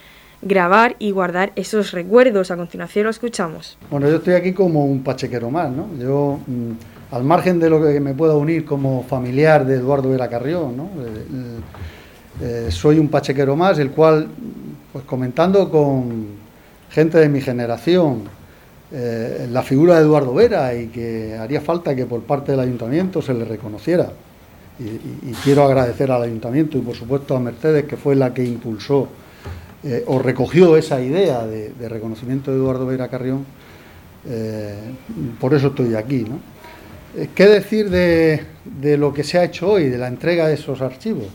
grabar 0.42 0.96
y 0.98 1.12
guardar 1.12 1.52
esos 1.54 1.92
recuerdos. 1.92 2.50
A 2.50 2.56
continuación 2.56 3.04
lo 3.04 3.10
escuchamos. 3.10 3.78
Bueno, 3.90 4.08
yo 4.08 4.16
estoy 4.16 4.34
aquí 4.34 4.52
como 4.52 4.84
un 4.84 5.04
pachequero 5.04 5.50
más, 5.50 5.70
¿no? 5.70 5.88
Yo... 6.00 6.40
Mm, 6.46 6.97
al 7.10 7.24
margen 7.24 7.58
de 7.58 7.70
lo 7.70 7.82
que 7.82 8.00
me 8.00 8.14
pueda 8.14 8.34
unir 8.34 8.64
como 8.64 9.02
familiar 9.02 9.64
de 9.64 9.76
Eduardo 9.76 10.10
Vera 10.10 10.28
Carrión, 10.28 10.76
¿no? 10.76 10.90
Eh, 11.00 11.60
eh, 12.40 12.68
soy 12.70 12.98
un 12.98 13.08
pachequero 13.08 13.56
más, 13.56 13.78
el 13.78 13.90
cual, 13.90 14.28
pues 14.92 15.04
comentando 15.04 15.70
con 15.70 16.26
gente 16.90 17.18
de 17.18 17.28
mi 17.28 17.40
generación, 17.40 18.24
eh, 18.92 19.48
la 19.50 19.62
figura 19.62 19.96
de 19.96 20.02
Eduardo 20.02 20.34
Vera 20.34 20.74
y 20.74 20.88
que 20.88 21.36
haría 21.36 21.60
falta 21.60 21.94
que 21.96 22.06
por 22.06 22.22
parte 22.22 22.52
del 22.52 22.60
ayuntamiento 22.60 23.22
se 23.22 23.34
le 23.34 23.44
reconociera. 23.44 24.12
Y, 24.78 25.32
quiero 25.42 25.64
agradecer 25.64 26.12
al 26.12 26.22
ayuntamiento 26.22 26.78
y 26.78 26.82
por 26.82 26.94
supuesto 26.94 27.36
a 27.36 27.40
Mercedes, 27.40 27.84
que 27.86 27.96
fue 27.96 28.14
la 28.14 28.32
que 28.32 28.44
impulsó 28.44 29.08
o 30.06 30.18
recogió 30.20 30.76
esa 30.76 31.00
idea 31.00 31.44
de, 31.44 31.70
de, 31.70 31.88
reconocimiento 31.88 32.52
de 32.52 32.58
Eduardo 32.58 32.86
Vera 32.86 33.08
Carrión. 33.08 33.44
por 35.40 35.54
eso 35.54 35.68
estoy 35.68 35.96
aquí. 35.96 36.20
¿no? 36.28 36.38
Eh, 37.18 37.30
¿Qué 37.34 37.46
decir 37.46 37.90
de, 37.90 38.96
lo 38.96 39.12
que 39.12 39.25
se 39.25 39.38
ha 39.38 39.44
hecho 39.44 39.72
hoy, 39.72 39.88
de 39.88 39.98
la 39.98 40.06
entrega 40.06 40.46
de 40.46 40.54
esos 40.54 40.80
archivos? 40.80 41.26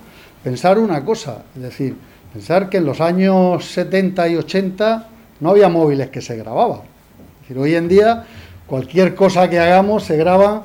Pensar 0.41 0.79
una 0.79 1.03
cosa, 1.03 1.43
es 1.55 1.61
decir, 1.61 1.97
pensar 2.31 2.69
que 2.69 2.77
en 2.77 2.85
los 2.85 3.01
años 3.01 3.65
70 3.65 4.29
y 4.29 4.35
80 4.37 5.07
no 5.41 5.49
había 5.49 5.67
móviles 5.67 6.09
que 6.09 6.21
se 6.21 6.37
grababan. 6.37 6.79
Es 6.79 7.41
decir, 7.41 7.57
hoy 7.57 7.75
en 7.75 7.89
día 7.89 8.23
cualquier 8.65 9.13
cosa 9.13 9.49
que 9.49 9.59
hagamos 9.59 10.05
se 10.05 10.15
graba, 10.15 10.63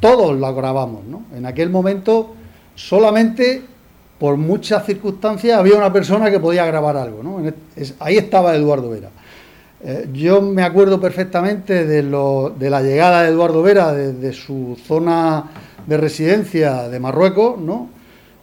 todos 0.00 0.36
la 0.36 0.50
grabamos. 0.50 1.04
¿no? 1.04 1.22
En 1.36 1.46
aquel 1.46 1.70
momento 1.70 2.34
solamente 2.74 3.62
por 4.18 4.36
muchas 4.36 4.84
circunstancias 4.84 5.58
había 5.58 5.76
una 5.76 5.92
persona 5.92 6.28
que 6.28 6.40
podía 6.40 6.66
grabar 6.66 6.96
algo. 6.96 7.22
¿no? 7.22 7.52
ahí 8.00 8.16
estaba 8.16 8.56
Eduardo 8.56 8.90
Vera. 8.90 9.10
Eh, 9.84 10.08
yo 10.12 10.40
me 10.40 10.62
acuerdo 10.62 11.00
perfectamente 11.00 11.84
de, 11.84 12.02
la 12.02 12.82
llegada 12.82 13.22
de 13.22 13.28
Eduardo 13.28 13.62
Vera 13.62 13.92
desde 13.92 14.32
su 14.32 14.76
zona 14.86 15.44
de 15.86 15.96
residencia 15.96 16.88
de 16.88 16.98
Marruecos, 16.98 17.58
¿no? 17.58 17.90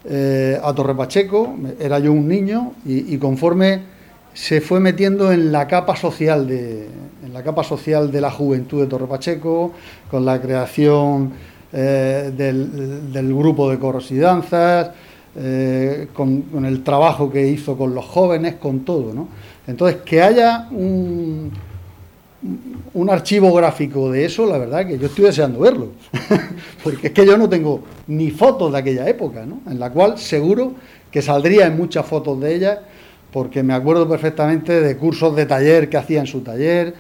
Eh, 0.06 0.60
a 0.62 0.74
Torre 0.74 0.96
Pacheco, 0.96 1.56
era 1.80 1.98
yo 1.98 2.12
un 2.12 2.28
niño 2.28 2.74
y, 2.86 3.18
conforme 3.18 3.94
se 4.34 4.60
fue 4.60 4.82
metiendo 4.82 5.32
en 5.32 5.52
la 5.52 5.66
capa 5.66 5.96
social 5.96 6.46
de, 6.46 6.88
en 7.24 7.34
la 7.34 7.42
capa 7.42 7.63
social 7.63 8.12
de 8.12 8.20
la 8.20 8.30
juventud 8.30 8.82
de 8.82 8.88
Torre 8.88 9.08
Pacheco, 9.08 9.72
con 10.12 10.25
la 10.25 10.42
creación 10.42 11.32
eh, 11.72 12.32
del, 12.36 13.34
grupo 13.34 13.70
de 13.72 13.80
coros 13.80 14.12
y 14.12 14.18
danzas, 14.18 14.92
eh, 15.36 16.10
con, 16.13 16.66
el 16.66 16.84
trabajo 16.84 17.32
que 17.32 17.48
hizo 17.48 17.78
con 17.78 17.96
los 17.96 18.06
jóvenes, 18.06 18.56
con 18.56 18.82
todo. 18.82 19.13
¿no? 19.13 19.30
Entonces, 19.67 20.01
que 20.03 20.22
haya 20.22 20.67
un, 20.72 21.51
un 22.93 23.10
archivo 23.10 23.53
gráfico 23.53 24.12
de 24.12 24.25
eso, 24.25 24.46
la 24.46 24.58
verdad 24.58 24.86
que 24.86 24.98
yo 24.98 25.08
estoy 25.08 25.25
deseando 25.25 25.60
verlo, 25.60 25.89
porque 26.84 27.08
es 27.08 27.13
que 27.13 27.25
yo 27.25 27.38
no 27.38 27.48
tengo 27.48 27.84
ni 28.08 28.32
fotos 28.32 28.72
de 28.72 28.77
aquella 28.77 29.08
época, 29.08 29.46
¿no? 29.46 29.62
en 29.70 29.79
la 29.79 29.89
cual 29.89 30.17
seguro 30.17 30.74
que 31.10 31.22
saldría 31.22 31.67
en 31.67 31.77
muchas 31.77 32.05
fotos 32.05 32.39
de 32.41 32.55
ella, 32.55 32.82
porque 33.32 33.63
me 33.63 33.74
acuerdo 33.74 34.08
perfectamente 34.08 34.82
de 34.82 34.98
cursos 34.98 35.36
de 35.36 35.46
taller 35.46 35.89
que 35.89 35.98
hacía 35.98 36.20
en 36.20 36.27
su 36.27 36.41
taller, 36.41 36.93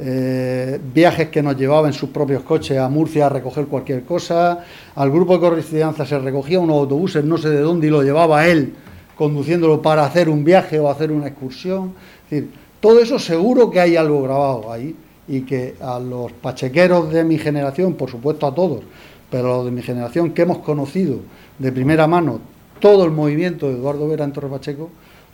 eh, 0.00 0.78
viajes 0.94 1.28
que 1.28 1.42
nos 1.42 1.56
llevaba 1.56 1.88
en 1.88 1.94
sus 1.94 2.10
propios 2.10 2.42
coches 2.42 2.78
a 2.78 2.88
Murcia 2.88 3.26
a 3.26 3.28
recoger 3.28 3.66
cualquier 3.66 4.02
cosa, 4.04 4.64
al 4.94 5.10
grupo 5.10 5.34
de 5.34 5.40
correspondencia 5.40 6.04
se 6.06 6.18
recogía 6.18 6.60
unos 6.60 6.76
autobuses, 6.76 7.24
no 7.24 7.38
sé 7.38 7.50
de 7.50 7.60
dónde, 7.60 7.86
y 7.86 7.90
lo 7.90 8.02
llevaba 8.02 8.46
él 8.46 8.74
conduciéndolo 9.18 9.82
para 9.82 10.04
hacer 10.04 10.28
un 10.28 10.44
viaje 10.44 10.78
o 10.78 10.88
hacer 10.88 11.10
una 11.10 11.26
excursión. 11.26 11.92
Es 12.24 12.30
decir, 12.30 12.50
todo 12.80 13.00
eso 13.00 13.18
seguro 13.18 13.68
que 13.68 13.80
hay 13.80 13.96
algo 13.96 14.22
grabado 14.22 14.72
ahí 14.72 14.94
y 15.26 15.40
que 15.40 15.74
a 15.80 15.98
los 15.98 16.30
pachequeros 16.32 17.12
de 17.12 17.24
mi 17.24 17.36
generación, 17.36 17.94
por 17.94 18.08
supuesto 18.08 18.46
a 18.46 18.54
todos, 18.54 18.82
pero 19.28 19.52
a 19.52 19.56
los 19.56 19.64
de 19.66 19.72
mi 19.72 19.82
generación 19.82 20.30
que 20.30 20.42
hemos 20.42 20.58
conocido 20.58 21.18
de 21.58 21.72
primera 21.72 22.06
mano 22.06 22.40
todo 22.78 23.04
el 23.04 23.10
movimiento 23.10 23.66
de 23.66 23.74
Eduardo 23.74 24.06
Vera 24.06 24.24
en 24.24 24.32
Torre 24.32 24.48
Pacheco, 24.48 24.88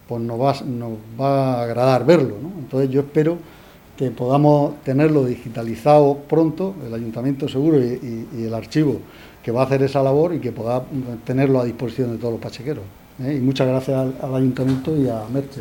pues 0.09 0.23
nos 0.23 0.41
va, 0.41 0.55
a 1.19 1.63
agradar 1.63 2.07
verlo. 2.07 2.37
Entonces 2.59 2.89
yo 2.89 3.03
espero 3.03 3.37
que 3.99 4.11
podamos 4.11 4.83
tenerlo 4.83 5.27
digitalizado 5.27 6.17
pronto, 6.27 6.75
el 6.87 6.95
ayuntamiento 6.95 7.49
seguro 7.49 7.79
y, 7.79 8.27
el 8.39 8.55
archivo 8.55 8.99
que 9.43 9.53
va 9.53 9.61
a 9.61 9.65
hacer 9.67 9.83
esa 9.83 10.03
labor 10.03 10.35
y 10.35 10.41
que 10.41 10.53
pueda 10.53 10.83
tenerlo 11.27 11.61
a 11.61 11.67
disposición 11.67 12.13
de 12.13 12.17
todos 12.17 12.33
los 12.33 12.41
pachequeros. 12.41 13.04
¿Eh? 13.23 13.35
Y 13.35 13.41
muchas 13.41 13.69
gracias 13.69 14.15
al, 14.23 14.35
ayuntamiento 14.35 14.97
y 14.97 15.09
a 15.09 15.23
Merche. 15.33 15.61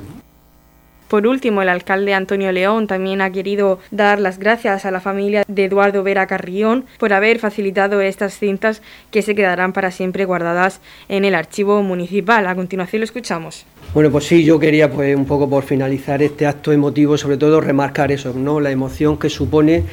Por 1.08 1.28
último, 1.28 1.62
el 1.62 1.70
alcalde 1.70 2.16
Antonio 2.16 2.52
León 2.52 2.88
también 2.88 3.22
ha 3.22 3.32
querido 3.32 3.80
dar 3.92 4.20
las 4.20 4.40
gracias 4.40 4.86
a 4.86 4.92
la 4.92 5.00
familia 5.00 5.44
de 5.48 5.66
Eduardo 5.66 6.02
Vera 6.02 6.26
Carrión 6.26 6.86
por 6.98 7.14
haber 7.14 7.38
facilitado 7.38 8.02
estas 8.02 8.40
cintas 8.40 8.82
que 9.12 9.22
se 9.22 9.36
quedarán 9.36 9.74
para 9.74 9.92
siempre 9.92 10.26
guardadas 10.26 10.82
en 11.10 11.24
el 11.24 11.36
archivo 11.36 11.84
municipal. 11.84 12.48
A 12.48 12.56
continuación 12.56 13.02
lo 13.02 13.06
escuchamos. 13.06 13.68
Bueno, 13.94 14.10
pues 14.10 14.26
sí, 14.26 14.44
yo 14.44 14.58
quería 14.58 14.90
pues 14.90 15.16
un 15.16 15.26
poco 15.26 15.48
por 15.48 15.64
finalizar 15.64 16.24
este 16.24 16.48
acto 16.48 16.72
emotivo, 16.72 17.16
sobre 17.16 17.38
todo 17.38 17.62
remarcar 17.62 18.12
eso, 18.12 18.34
¿no? 18.34 18.60
La 18.60 18.72
emoción 18.72 19.20
que 19.20 19.30
supone 19.30 19.84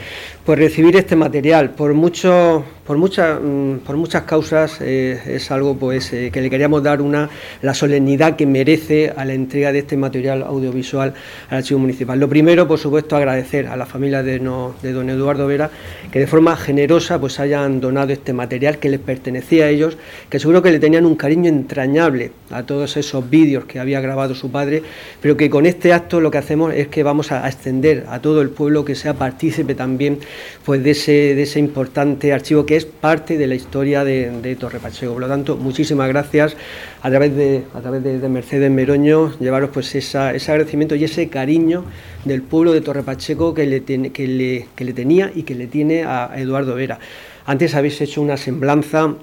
pues 0.42 0.58
recibir 0.58 0.96
este 0.96 1.16
material. 1.16 1.72
Por 1.72 1.92
mucho, 1.92 2.64
por 2.86 2.96
muchas, 2.96 3.38
mm, 3.42 3.80
por 3.84 3.98
muchas 3.98 4.22
causas 4.22 4.78
eh, 4.80 5.20
es 5.26 5.50
algo 5.50 5.76
pues 5.76 6.14
eh, 6.14 6.30
que 6.32 6.40
le 6.40 6.48
queríamos 6.48 6.82
dar 6.82 7.02
una 7.02 7.28
la 7.60 7.74
solemnidad 7.74 8.36
que 8.36 8.46
merece 8.46 9.12
a 9.14 9.26
la 9.26 9.34
entrega 9.34 9.70
de 9.70 9.80
este 9.80 9.98
material 9.98 10.44
audiovisual 10.44 11.12
al 11.50 11.58
Archivo 11.58 11.80
Municipal. 11.80 12.18
Lo 12.18 12.28
primero, 12.28 12.66
por 12.66 12.78
supuesto, 12.78 13.16
agradecer 13.16 13.66
a 13.66 13.76
la 13.76 13.84
familia 13.84 14.22
de, 14.22 14.38
de 14.82 14.92
don 14.92 15.10
Eduardo 15.10 15.46
Vera 15.46 15.70
que 16.10 16.20
de 16.20 16.26
forma 16.26 16.56
generosa 16.56 17.20
pues 17.20 17.38
hayan 17.38 17.80
donado 17.80 18.14
este 18.14 18.32
material 18.32 18.78
que 18.78 18.88
les 18.88 19.00
pertenecía 19.00 19.66
a 19.66 19.68
ellos, 19.68 19.98
que 20.30 20.38
seguro 20.38 20.62
que 20.62 20.70
le 20.70 20.80
tenían 20.80 21.04
un 21.04 21.16
cariño 21.16 21.50
entrañable 21.50 22.32
a 22.50 22.62
todos 22.62 22.96
esos 22.96 23.28
vídeos 23.28 23.66
que 23.66 23.78
había 23.78 23.89
había 23.90 24.00
grabado 24.00 24.34
su 24.34 24.50
padre, 24.50 24.82
pero 25.20 25.36
que 25.36 25.50
con 25.50 25.66
este 25.66 25.92
acto 25.92 26.20
lo 26.20 26.30
que 26.30 26.38
hacemos 26.38 26.72
es 26.74 26.88
que 26.88 27.02
vamos 27.02 27.32
a, 27.32 27.48
extender 27.48 28.06
a 28.08 28.20
todo 28.20 28.40
el 28.40 28.50
pueblo 28.50 28.84
que 28.84 28.94
sea 28.94 29.14
partícipe 29.14 29.74
también 29.74 30.18
pues 30.64 30.82
de 30.84 30.92
ese, 30.92 31.34
de 31.34 31.42
ese 31.42 31.58
importante 31.58 32.32
archivo 32.32 32.64
que 32.64 32.76
es 32.76 32.84
parte 32.84 33.36
de 33.36 33.46
la 33.46 33.56
historia 33.56 34.04
de, 34.04 34.56
Torre 34.58 34.78
Pacheco. 34.78 35.12
Por 35.12 35.22
lo 35.22 35.28
tanto, 35.28 35.56
muchísimas 35.56 36.08
gracias 36.08 36.56
a 37.02 37.10
través 37.10 37.34
de, 37.34 37.64
a 37.74 37.80
través 37.80 38.02
de, 38.04 38.28
Mercedes 38.28 38.70
Meroño, 38.70 39.36
llevaros 39.40 39.70
pues 39.70 39.92
ese 39.94 40.18
agradecimiento 40.18 40.94
y 40.94 41.04
ese 41.04 41.28
cariño 41.28 41.84
del 42.24 42.42
pueblo 42.42 42.72
de 42.72 42.80
Torre 42.80 43.02
Pacheco 43.02 43.54
que 43.54 43.66
le, 43.66 43.82
que 43.82 44.26
le, 44.28 44.66
que 44.76 44.84
le 44.84 44.92
tenía 44.92 45.32
y 45.34 45.42
que 45.42 45.54
le 45.54 45.66
tiene 45.66 46.04
a 46.04 46.30
Eduardo 46.36 46.74
Vera. 46.74 46.98
Antes 47.46 47.74
habéis 47.74 48.00
hecho 48.00 48.22
una 48.22 48.36
semblanza 48.36 49.16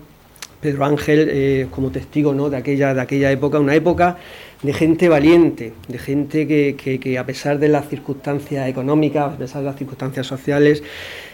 Pedro 0.61 0.85
Ángel 0.85 1.29
eh, 1.31 1.67
como 1.71 1.91
testigo 1.91 2.33
¿no? 2.33 2.49
de, 2.49 2.57
aquella, 2.57 2.93
de 2.93 3.01
aquella 3.01 3.31
época, 3.31 3.59
una 3.59 3.75
época 3.75 4.17
de 4.63 4.73
gente 4.73 5.07
valiente, 5.07 5.73
de 5.87 5.97
gente 5.97 6.47
que, 6.47 7.17
a 7.17 7.25
pesar 7.25 7.59
de 7.59 7.67
las 7.67 7.87
circunstancias 7.89 8.67
económicas, 8.67 9.33
a 9.33 9.37
pesar 9.37 9.61
de 9.61 9.67
las 9.67 9.77
circunstancias 9.77 10.25
sociales, 10.25 10.83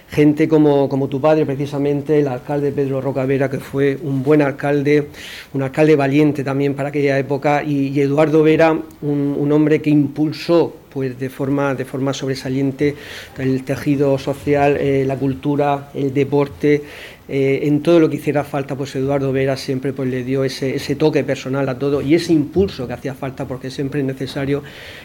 gente 0.10 0.48
como, 0.48 0.90
como, 0.90 1.08
tu 1.08 1.20
padre, 1.20 1.46
precisamente, 1.46 2.20
el 2.20 2.28
alcalde 2.28 2.72
Pedro 2.72 3.02
Rocavera, 3.02 3.50
que 3.50 3.60
fue 3.60 3.98
un 4.04 4.24
buen 4.24 4.42
alcalde, 4.42 5.08
un 5.54 5.64
alcalde 5.64 5.96
valiente 5.96 6.44
también 6.44 6.76
para 6.76 6.90
aquella 6.90 7.18
época, 7.18 7.64
y, 7.64 8.00
Eduardo 8.00 8.44
Vera, 8.44 8.78
un, 9.02 9.52
hombre 9.52 9.82
que 9.82 9.90
impulsó 9.90 10.76
pues 10.90 11.18
de 11.18 11.30
forma, 11.30 11.74
de 11.74 11.86
forma 11.86 12.14
sobresaliente 12.14 12.96
el 13.40 13.64
tejido 13.64 14.20
social, 14.20 14.78
eh, 14.80 15.04
la 15.08 15.16
cultura, 15.16 15.90
el 15.96 16.14
deporte, 16.14 16.84
eh, 17.30 17.62
en 17.64 17.82
todo 17.82 18.00
lo 18.02 18.10
que 18.10 18.18
hiciera 18.18 18.44
falta, 18.44 18.76
pues 18.76 18.96
Eduardo 18.96 19.32
Vera 19.32 19.56
siempre 19.56 19.94
pues, 19.94 20.10
le 20.10 20.24
dio 20.24 20.44
ese, 20.44 20.78
toque 20.96 21.24
personal 21.24 21.68
a 21.70 21.80
todo 21.80 22.02
y 22.02 22.16
ese 22.16 22.34
impulso 22.34 22.86
que 22.86 22.94
hacía 22.94 23.14
falta, 23.14 23.48
porque 23.48 23.72
siempre 23.72 24.02
es 24.02 24.06
necesario 24.06 24.62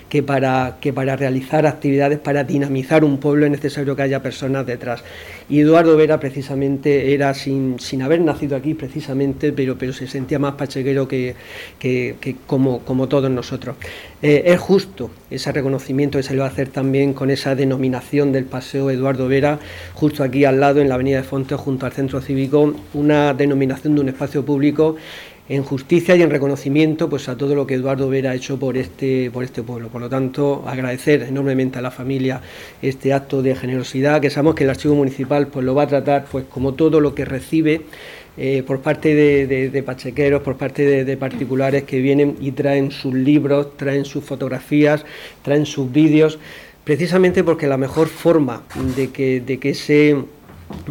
que 0.08 0.22
para, 0.22 0.78
que 0.80 0.92
para 0.92 1.14
realizar 1.14 1.66
actividades, 1.66 2.18
para 2.18 2.42
dinamizar 2.42 3.04
un 3.04 3.18
pueblo, 3.18 3.46
es 3.46 3.52
necesario 3.52 3.94
que 3.94 4.02
haya 4.02 4.20
personas 4.20 4.66
detrás. 4.66 5.04
Y 5.48 5.60
Eduardo 5.60 5.96
Vera 5.96 6.18
precisamente 6.18 7.14
era, 7.14 7.32
sin, 7.34 7.78
sin 7.78 8.02
haber 8.02 8.20
nacido 8.20 8.56
aquí 8.56 8.74
precisamente, 8.74 9.52
pero, 9.52 9.78
pero 9.78 9.92
se 9.92 10.08
sentía 10.08 10.38
más 10.38 10.54
pachequero 10.54 11.06
que, 11.06 11.36
que, 11.78 12.36
como, 12.46 12.80
como 12.80 13.08
todos 13.08 13.30
nosotros. 13.30 13.76
Eh, 14.20 14.42
es 14.46 14.58
justo 14.58 15.10
ese 15.30 15.52
reconocimiento 15.52 16.18
que 16.18 16.24
se 16.24 16.32
le 16.32 16.40
va 16.40 16.46
a 16.46 16.48
hacer 16.48 16.68
también 16.68 17.14
con 17.14 17.30
esa 17.30 17.54
denominación 17.54 18.32
del 18.32 18.46
Paseo 18.46 18.90
Eduardo 18.90 19.28
Vera, 19.28 19.60
justo 19.94 20.24
aquí 20.24 20.44
al 20.44 20.58
lado, 20.58 20.80
en 20.80 20.88
la 20.88 20.96
Avenida 20.96 21.18
de 21.18 21.22
Fonte, 21.22 21.54
junto 21.54 21.86
al 21.86 21.92
Centro 21.92 22.20
Cívico, 22.20 22.74
una 22.94 23.32
denominación 23.32 23.94
de 23.94 24.00
un 24.00 24.08
espacio 24.08 24.44
público 24.44 24.96
en 25.48 25.62
justicia 25.62 26.14
y 26.14 26.22
en 26.22 26.30
reconocimiento 26.30 27.08
pues 27.08 27.28
a 27.28 27.36
todo 27.36 27.54
lo 27.54 27.66
que 27.66 27.74
Eduardo 27.74 28.08
Vera 28.10 28.32
ha 28.32 28.34
hecho 28.34 28.58
por 28.58 28.76
este 28.76 29.30
por 29.30 29.44
este 29.44 29.62
pueblo. 29.62 29.88
Por 29.88 30.00
lo 30.00 30.08
tanto, 30.08 30.64
agradecer 30.66 31.22
enormemente 31.22 31.78
a 31.78 31.82
la 31.82 31.90
familia 31.90 32.42
este 32.82 33.12
acto 33.12 33.40
de 33.40 33.54
generosidad, 33.54 34.20
que 34.20 34.30
sabemos 34.30 34.56
que 34.56 34.64
el 34.64 34.70
archivo 34.70 34.94
municipal 34.94 35.46
pues 35.46 35.64
lo 35.64 35.74
va 35.74 35.84
a 35.84 35.86
tratar 35.86 36.26
pues 36.30 36.44
como 36.44 36.74
todo 36.74 37.00
lo 37.00 37.14
que 37.14 37.24
recibe 37.24 37.82
eh, 38.36 38.62
por 38.66 38.80
parte 38.80 39.14
de, 39.14 39.82
pachequeros, 39.82 40.42
por 40.42 40.56
parte 40.56 41.04
de, 41.04 41.16
particulares 41.16 41.84
que 41.84 42.00
vienen 42.00 42.36
y 42.40 42.52
traen 42.52 42.90
sus 42.90 43.14
libros, 43.14 43.76
traen 43.76 44.04
sus 44.04 44.24
fotografías, 44.24 45.04
traen 45.42 45.66
sus 45.66 45.90
vídeos, 45.90 46.38
precisamente 46.84 47.42
porque 47.42 47.66
la 47.66 47.76
mejor 47.76 48.08
forma 48.08 48.62
de 48.96 49.10
que, 49.10 49.58
que 49.60 49.70
ese 49.70 50.16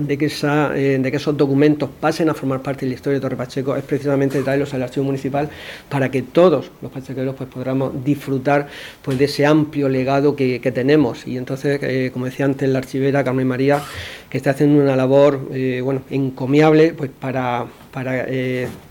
que, 0.07 0.31
eh, 0.75 0.97
de 0.99 1.11
que 1.11 1.17
esos 1.17 1.37
documentos 1.37 1.89
pasen 1.99 2.29
a 2.29 2.33
formar 2.33 2.61
parte 2.61 2.85
de 2.85 2.91
la 2.91 2.95
historia 2.95 3.19
de 3.19 3.21
Torre 3.21 3.35
Pacheco 3.35 3.75
es 3.75 3.83
precisamente 3.83 4.41
traerlos 4.41 4.73
al 4.73 4.83
archivo 4.83 5.05
municipal 5.05 5.49
para 5.89 6.09
que 6.09 6.21
todos 6.21 6.71
los 6.81 6.91
pachequeros 6.91 7.35
pues 7.35 7.49
podamos 7.49 8.03
disfrutar 8.03 8.67
pues 9.01 9.17
de 9.17 9.25
ese 9.25 9.45
amplio 9.45 9.89
legado 9.89 10.35
que, 10.35 10.59
tenemos. 10.67 11.25
Y 11.25 11.37
entonces 11.37 11.79
eh, 11.81 12.09
como 12.11 12.25
decía 12.25 12.45
antes 12.45 12.67
la 12.69 12.79
archivera 12.79 13.23
Carmen 13.23 13.47
María 13.47 13.81
que 14.29 14.37
está 14.37 14.49
haciendo 14.49 14.81
una 14.83 14.97
labor 14.97 15.47
eh, 15.53 15.79
bueno 15.81 16.01
encomiable 16.09 16.93
pues 16.93 17.09
para 17.09 17.65
para, 17.89 18.27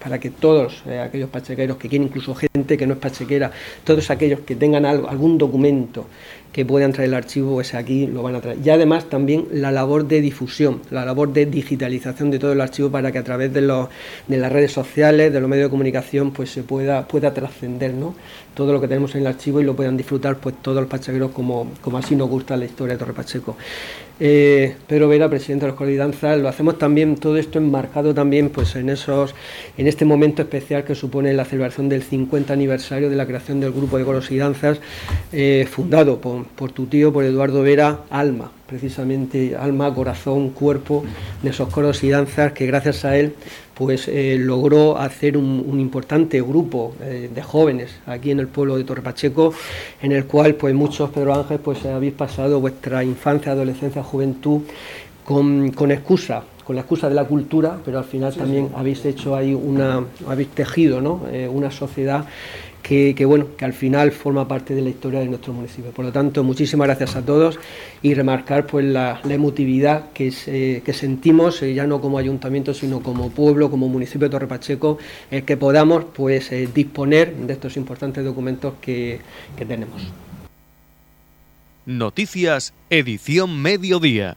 para 0.02 0.18
que 0.18 0.30
todos 0.30 0.82
aquellos 0.86 1.30
pachequeros 1.30 1.76
que 1.76 1.88
quieren, 1.88 2.08
incluso 2.08 2.34
gente 2.34 2.76
que 2.76 2.88
no 2.88 2.94
es 2.94 2.98
pachequera, 2.98 3.52
todos 3.84 4.10
aquellos 4.10 4.40
que 4.40 4.56
tengan 4.56 4.84
algo, 4.84 5.08
algún 5.08 5.38
documento 5.38 6.06
que 6.56 6.64
puedan 6.64 6.90
traer 6.90 7.10
el 7.10 7.14
archivo, 7.14 7.52
pues 7.52 7.74
aquí 7.74 8.06
lo 8.06 8.22
van 8.22 8.34
a 8.34 8.40
traer. 8.40 8.56
Y 8.64 8.70
además 8.70 9.10
también 9.10 9.46
la 9.52 9.70
labor 9.70 10.08
de 10.08 10.22
difusión, 10.22 10.80
la 10.90 11.04
labor 11.04 11.30
de 11.30 11.44
digitalización 11.44 12.30
de 12.30 12.38
todo 12.38 12.52
el 12.54 12.62
archivo 12.62 12.90
para 12.90 13.12
que 13.12 13.18
a 13.18 13.22
través 13.22 13.52
de, 13.52 13.60
los, 13.60 13.90
de 14.26 14.38
las 14.38 14.50
redes 14.50 14.72
sociales, 14.72 15.30
de 15.34 15.38
los 15.38 15.50
medios 15.50 15.66
de 15.66 15.70
comunicación, 15.70 16.30
pues 16.30 16.48
se 16.48 16.62
pueda, 16.62 17.06
pueda 17.06 17.34
trascender 17.34 17.92
¿no? 17.92 18.14
Todo 18.56 18.72
lo 18.72 18.80
que 18.80 18.88
tenemos 18.88 19.14
en 19.14 19.20
el 19.20 19.26
archivo 19.26 19.60
y 19.60 19.64
lo 19.64 19.76
puedan 19.76 19.98
disfrutar 19.98 20.38
pues 20.38 20.54
todos 20.62 20.78
los 20.78 20.88
pachequeros 20.88 21.30
como, 21.30 21.70
como 21.82 21.98
así 21.98 22.16
nos 22.16 22.28
gusta 22.28 22.56
la 22.56 22.64
historia 22.64 22.94
de 22.94 22.98
Torre 22.98 23.12
Pacheco. 23.12 23.54
Eh, 24.18 24.74
Pedro 24.86 25.08
Vera, 25.08 25.28
presidente 25.28 25.66
de 25.66 25.72
los 25.72 25.76
Coridanzas, 25.76 26.38
lo 26.38 26.48
hacemos 26.48 26.78
también 26.78 27.16
todo 27.16 27.36
esto 27.36 27.58
enmarcado 27.58 28.14
también 28.14 28.48
pues 28.48 28.74
en 28.74 28.88
esos 28.88 29.34
en 29.76 29.86
este 29.86 30.06
momento 30.06 30.40
especial 30.40 30.84
que 30.84 30.94
supone 30.94 31.34
la 31.34 31.44
celebración 31.44 31.90
del 31.90 32.02
50 32.02 32.50
aniversario 32.50 33.10
de 33.10 33.16
la 33.16 33.26
creación 33.26 33.60
del 33.60 33.72
grupo 33.72 33.98
de 33.98 34.04
coros 34.06 34.30
y 34.30 34.38
danzas 34.38 34.80
eh, 35.32 35.68
fundado 35.70 36.18
por, 36.18 36.46
por, 36.46 36.72
tu 36.72 36.86
tío, 36.86 37.12
por 37.12 37.24
Eduardo 37.24 37.60
Vera, 37.60 38.04
Alma, 38.08 38.50
precisamente 38.66 39.54
alma, 39.54 39.94
corazón, 39.94 40.48
cuerpo 40.48 41.04
de 41.42 41.50
esos 41.50 41.68
coros 41.68 42.02
y 42.02 42.08
danzas 42.08 42.52
que 42.52 42.64
gracias 42.64 43.04
a 43.04 43.18
él 43.18 43.34
pues 43.76 44.08
eh, 44.08 44.38
logró 44.40 44.96
hacer 44.96 45.36
un, 45.36 45.78
importante 45.78 46.40
grupo 46.40 46.94
eh, 47.02 47.30
de 47.32 47.42
jóvenes 47.42 47.94
aquí 48.06 48.30
en 48.30 48.40
el 48.40 48.48
pueblo 48.48 48.76
de 48.76 48.84
Torre 48.84 49.02
Pacheco, 49.02 49.52
en 50.00 50.12
el 50.12 50.24
cual 50.24 50.54
pues 50.54 50.74
muchos, 50.74 51.10
Pedro 51.10 51.34
Ángel, 51.34 51.58
pues 51.58 51.84
habéis 51.84 52.14
pasado 52.14 52.58
vuestra 52.58 53.04
infancia, 53.04 53.52
adolescencia, 53.52 54.02
juventud 54.02 54.62
con, 55.24 55.70
con 55.72 55.90
excusa 55.92 56.44
con 56.66 56.74
la 56.74 56.82
excusa 56.82 57.08
de 57.08 57.14
la 57.14 57.24
cultura, 57.24 57.78
pero 57.84 57.98
al 57.98 58.04
final 58.04 58.34
también 58.34 58.70
habéis 58.74 59.04
hecho 59.04 59.36
ahí 59.36 59.54
una, 59.54 60.04
habéis 60.26 60.48
tejido 60.48 61.00
¿no? 61.00 61.22
Eh, 61.30 61.48
una 61.48 61.70
sociedad 61.70 62.26
que, 62.86 63.24
bueno, 63.24 63.48
que 63.56 63.64
al 63.64 63.72
final 63.72 64.12
forma 64.12 64.46
parte 64.46 64.72
de 64.72 64.80
la 64.80 64.90
historia 64.90 65.18
de 65.18 65.26
nuestro 65.26 65.52
municipio. 65.52 65.90
Por 65.90 66.04
lo 66.04 66.12
tanto, 66.12 66.44
muchísimas 66.44 66.86
gracias 66.86 67.16
a 67.16 67.22
todos 67.22 67.58
y 68.00 68.14
remarcar 68.14 68.64
pues 68.66 68.84
la, 68.84 69.20
emotividad 69.28 70.12
que, 70.12 70.30
que 70.84 70.92
sentimos, 70.92 71.60
eh, 71.62 71.74
ya 71.74 71.84
no 71.88 72.00
como 72.00 72.16
ayuntamiento, 72.16 72.72
sino 72.74 73.00
como 73.00 73.30
pueblo, 73.30 73.72
como 73.72 73.88
municipio 73.88 74.28
de 74.28 74.30
Torre 74.30 74.46
Pacheco, 74.46 74.98
el 75.32 75.42
que 75.42 75.56
podamos 75.56 76.04
pues 76.14 76.52
eh, 76.52 76.68
disponer 76.72 77.34
de 77.34 77.54
estos 77.54 77.76
importantes 77.76 78.24
documentos 78.24 78.74
que, 78.80 79.18
que 79.56 79.66
tenemos. 79.66 80.00
Noticias, 81.86 82.72
edición 82.88 83.60
mediodía. 83.60 84.36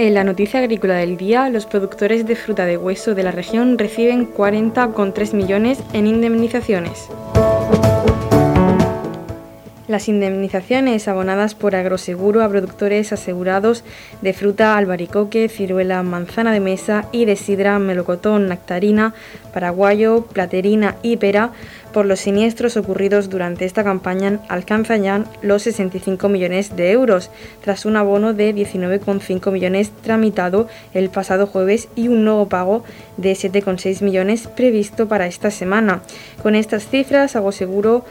En 0.00 0.14
la 0.14 0.24
noticia 0.24 0.60
agrícola 0.60 0.94
del 0.94 1.18
día, 1.18 1.50
los 1.50 1.66
productores 1.66 2.26
de 2.26 2.34
fruta 2.34 2.64
de 2.64 2.78
hueso 2.78 3.14
de 3.14 3.22
la 3.22 3.32
región 3.32 3.76
reciben 3.76 4.32
40,3 4.32 5.34
millones 5.34 5.78
en 5.92 6.06
indemnizaciones. 6.06 7.10
Las 9.88 10.08
indemnizaciones 10.08 11.06
abonadas 11.06 11.54
por 11.54 11.76
Agroseguro 11.76 12.42
a 12.42 12.48
productores 12.48 13.12
asegurados 13.12 13.84
de 14.22 14.32
fruta 14.32 14.78
albaricoque, 14.78 15.50
ciruela, 15.50 16.02
manzana 16.02 16.52
de 16.52 16.60
mesa 16.60 17.04
y 17.12 17.26
de 17.26 17.36
sidra, 17.36 17.78
melocotón, 17.78 18.48
nectarina, 18.48 19.12
paraguayo, 19.52 20.24
platerina 20.32 20.96
y 21.02 21.18
pera 21.18 21.50
por 21.92 22.06
los 22.06 22.20
siniestros 22.20 22.76
ocurridos 22.76 23.30
durante 23.30 23.64
esta 23.64 23.84
campaña 23.84 24.40
alcanzan 24.48 25.02
ya 25.02 25.24
los 25.42 25.62
65 25.62 26.28
millones 26.28 26.76
de 26.76 26.92
euros, 26.92 27.30
tras 27.62 27.84
un 27.84 27.96
abono 27.96 28.32
de 28.34 28.54
19,5 28.54 29.50
millones 29.50 29.90
tramitado 30.02 30.68
el 30.94 31.10
pasado 31.10 31.46
jueves 31.46 31.88
y 31.96 32.08
un 32.08 32.24
nuevo 32.24 32.48
pago 32.48 32.84
de 33.16 33.32
7,6 33.32 34.02
millones 34.02 34.46
previsto 34.48 35.08
para 35.08 35.26
esta 35.26 35.50
semana. 35.50 36.02
Con 36.42 36.54
estas 36.54 36.88
cifras, 36.88 37.36
Agroseguro 37.36 38.04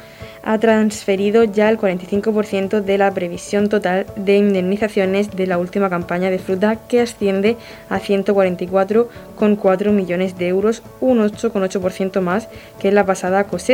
ha 0.44 0.58
transferido 0.58 1.44
ya 1.44 1.70
el 1.70 1.78
45% 1.78 2.82
de 2.82 2.98
la 2.98 3.14
previsión 3.14 3.70
total 3.70 4.06
de 4.16 4.38
indemnizaciones 4.38 5.32
de 5.32 5.48
la 5.48 5.58
última 5.58 5.90
campaña 5.90 6.30
de 6.30 6.40
fruta 6.40 6.78
que 6.88 7.02
asciende 7.02 7.58
a 7.90 8.00
144,4 8.00 9.92
millones 9.92 10.38
de 10.38 10.48
euros, 10.48 10.82
un 11.02 11.20
8,8% 11.20 12.22
más 12.22 12.48
que 12.80 12.92
la 12.92 13.06
pasada 13.06 13.44
cosecha. 13.46 13.69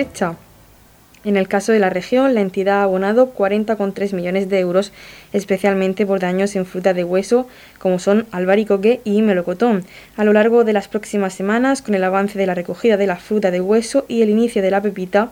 En 1.24 1.38
el 1.38 1.48
caso 1.48 1.72
de 1.72 1.80
la 1.80 1.90
región, 1.90 2.36
la 2.36 2.42
entidad 2.42 2.82
ha 2.82 2.84
abonado 2.84 3.34
40,3 3.34 4.14
millones 4.14 4.50
de 4.50 4.60
euros, 4.60 4.92
especialmente 5.32 6.06
por 6.06 6.20
daños 6.20 6.56
en 6.58 6.66
fruta 6.66 6.94
de 6.94 7.06
hueso, 7.06 7.48
como 7.80 7.98
son 7.98 8.28
albaricoque 8.32 9.00
y 9.06 9.22
melocotón. 9.22 9.86
A 10.18 10.26
lo 10.26 10.34
largo 10.34 10.66
de 10.66 10.74
las 10.74 10.90
próximas 10.90 11.34
semanas, 11.34 11.82
con 11.82 11.96
el 11.96 12.04
avance 12.04 12.38
de 12.38 12.46
la 12.46 12.56
recogida 12.56 12.98
de 12.98 13.08
la 13.08 13.16
fruta 13.16 13.52
de 13.52 13.62
hueso 13.62 14.04
y 14.10 14.22
el 14.22 14.30
inicio 14.30 14.62
de 14.62 14.72
la 14.72 14.82
pepita, 14.82 15.32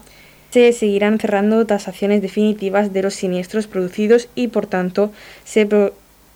se 0.49 0.71
seguirán 0.71 1.19
cerrando 1.19 1.65
tasaciones 1.65 2.21
definitivas 2.21 2.93
de 2.93 3.01
los 3.03 3.15
siniestros 3.15 3.67
producidos 3.67 4.29
y 4.33 4.47
por 4.47 4.65
tanto 4.65 5.11
se, 5.43 5.67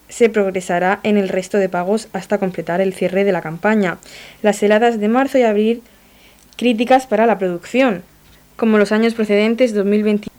se 0.09 0.29
progresará 0.29 0.99
en 1.03 1.15
el 1.17 1.29
resto 1.29 1.59
de 1.59 1.69
pagos 1.69 2.09
hasta 2.11 2.39
completar 2.39 2.81
el 2.81 2.93
cierre 2.93 3.23
de 3.23 3.31
la 3.31 3.41
campaña. 3.41 3.99
Las 4.41 4.61
heladas 4.61 4.99
de 4.99 5.07
marzo 5.07 5.37
y 5.37 5.43
abril 5.43 5.81
críticas 6.57 7.07
para 7.07 7.25
la 7.25 7.37
producción. 7.37 8.03
Como 8.57 8.79
los 8.79 8.91
años 8.91 9.13
precedentes, 9.13 9.75
2021 9.75 10.35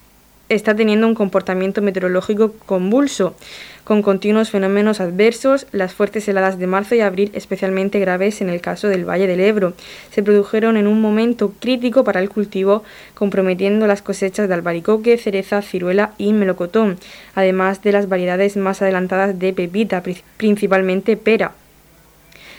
está 0.49 0.75
teniendo 0.75 1.07
un 1.07 1.15
comportamiento 1.15 1.83
meteorológico 1.83 2.53
convulso 2.67 3.37
con 3.85 4.03
continuos 4.03 4.51
fenómenos 4.51 5.01
adversos, 5.01 5.69
las 5.71 5.95
fuertes 5.95 6.27
heladas 6.27 6.59
de 6.59 6.67
marzo 6.67 6.97
y 6.97 7.01
abril 7.01 7.31
especialmente 7.33 8.01
graves 8.01 8.41
en 8.41 8.49
el 8.49 8.61
caso 8.61 8.89
del 8.89 9.09
Valle 9.09 9.29
del 9.29 9.39
Ebro. 9.39 9.75
Se 10.11 10.25
produjeron 10.25 10.77
en 10.77 10.89
un 10.89 11.01
momento 11.01 11.53
crítico 11.61 12.03
para 12.03 12.19
el 12.19 12.29
cultivo, 12.29 12.83
comprometiendo 13.15 13.87
las 13.87 14.03
cosechas 14.03 14.49
de 14.49 14.55
albaricoque, 14.55 15.17
cereza, 15.17 15.63
ciruela 15.63 16.15
y 16.19 16.33
melocotón, 16.33 16.99
además 17.37 17.85
de 17.85 17.93
las 17.93 18.09
variedades 18.09 18.57
más 18.57 18.83
adelantadas 18.83 19.39
de 19.39 19.53
pepita, 19.53 20.03
principalmente 20.37 21.17
pera. 21.17 21.53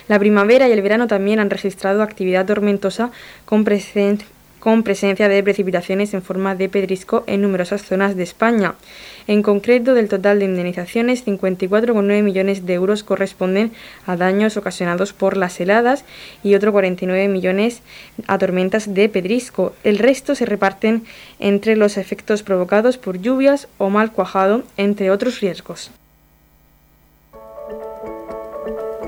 La 0.07 0.19
primavera 0.19 0.69
y 0.69 0.71
el 0.71 0.81
verano 0.81 1.07
también 1.07 1.41
han 1.41 1.49
registrado 1.49 2.01
actividad 2.01 2.45
tormentosa 2.45 3.11
con 3.43 3.65
presencia 3.65 4.25
con 4.59 4.83
presencia 4.83 5.29
de 5.29 5.43
precipitaciones 5.43 6.13
en 6.13 6.21
forma 6.21 6.55
de 6.55 6.69
pedrisco 6.69 7.23
en 7.27 7.41
numerosas 7.41 7.83
zonas 7.83 8.15
de 8.15 8.23
España. 8.23 8.75
En 9.27 9.41
concreto, 9.43 9.93
del 9.93 10.09
total 10.09 10.39
de 10.39 10.45
indemnizaciones, 10.45 11.25
54,9 11.25 12.23
millones 12.23 12.65
de 12.65 12.73
euros 12.73 13.03
corresponden 13.03 13.71
a 14.05 14.15
daños 14.15 14.57
ocasionados 14.57 15.13
por 15.13 15.37
las 15.37 15.59
heladas 15.59 16.03
y 16.43 16.55
otro 16.55 16.71
49 16.71 17.27
millones 17.27 17.81
a 18.27 18.37
tormentas 18.37 18.93
de 18.93 19.07
pedrisco. 19.09 19.73
El 19.83 19.97
resto 19.99 20.35
se 20.35 20.45
reparten 20.45 21.03
entre 21.39 21.75
los 21.75 21.97
efectos 21.97 22.43
provocados 22.43 22.97
por 22.97 23.19
lluvias 23.19 23.67
o 23.77 23.89
mal 23.89 24.11
cuajado, 24.11 24.63
entre 24.77 25.11
otros 25.11 25.39
riesgos. 25.39 25.91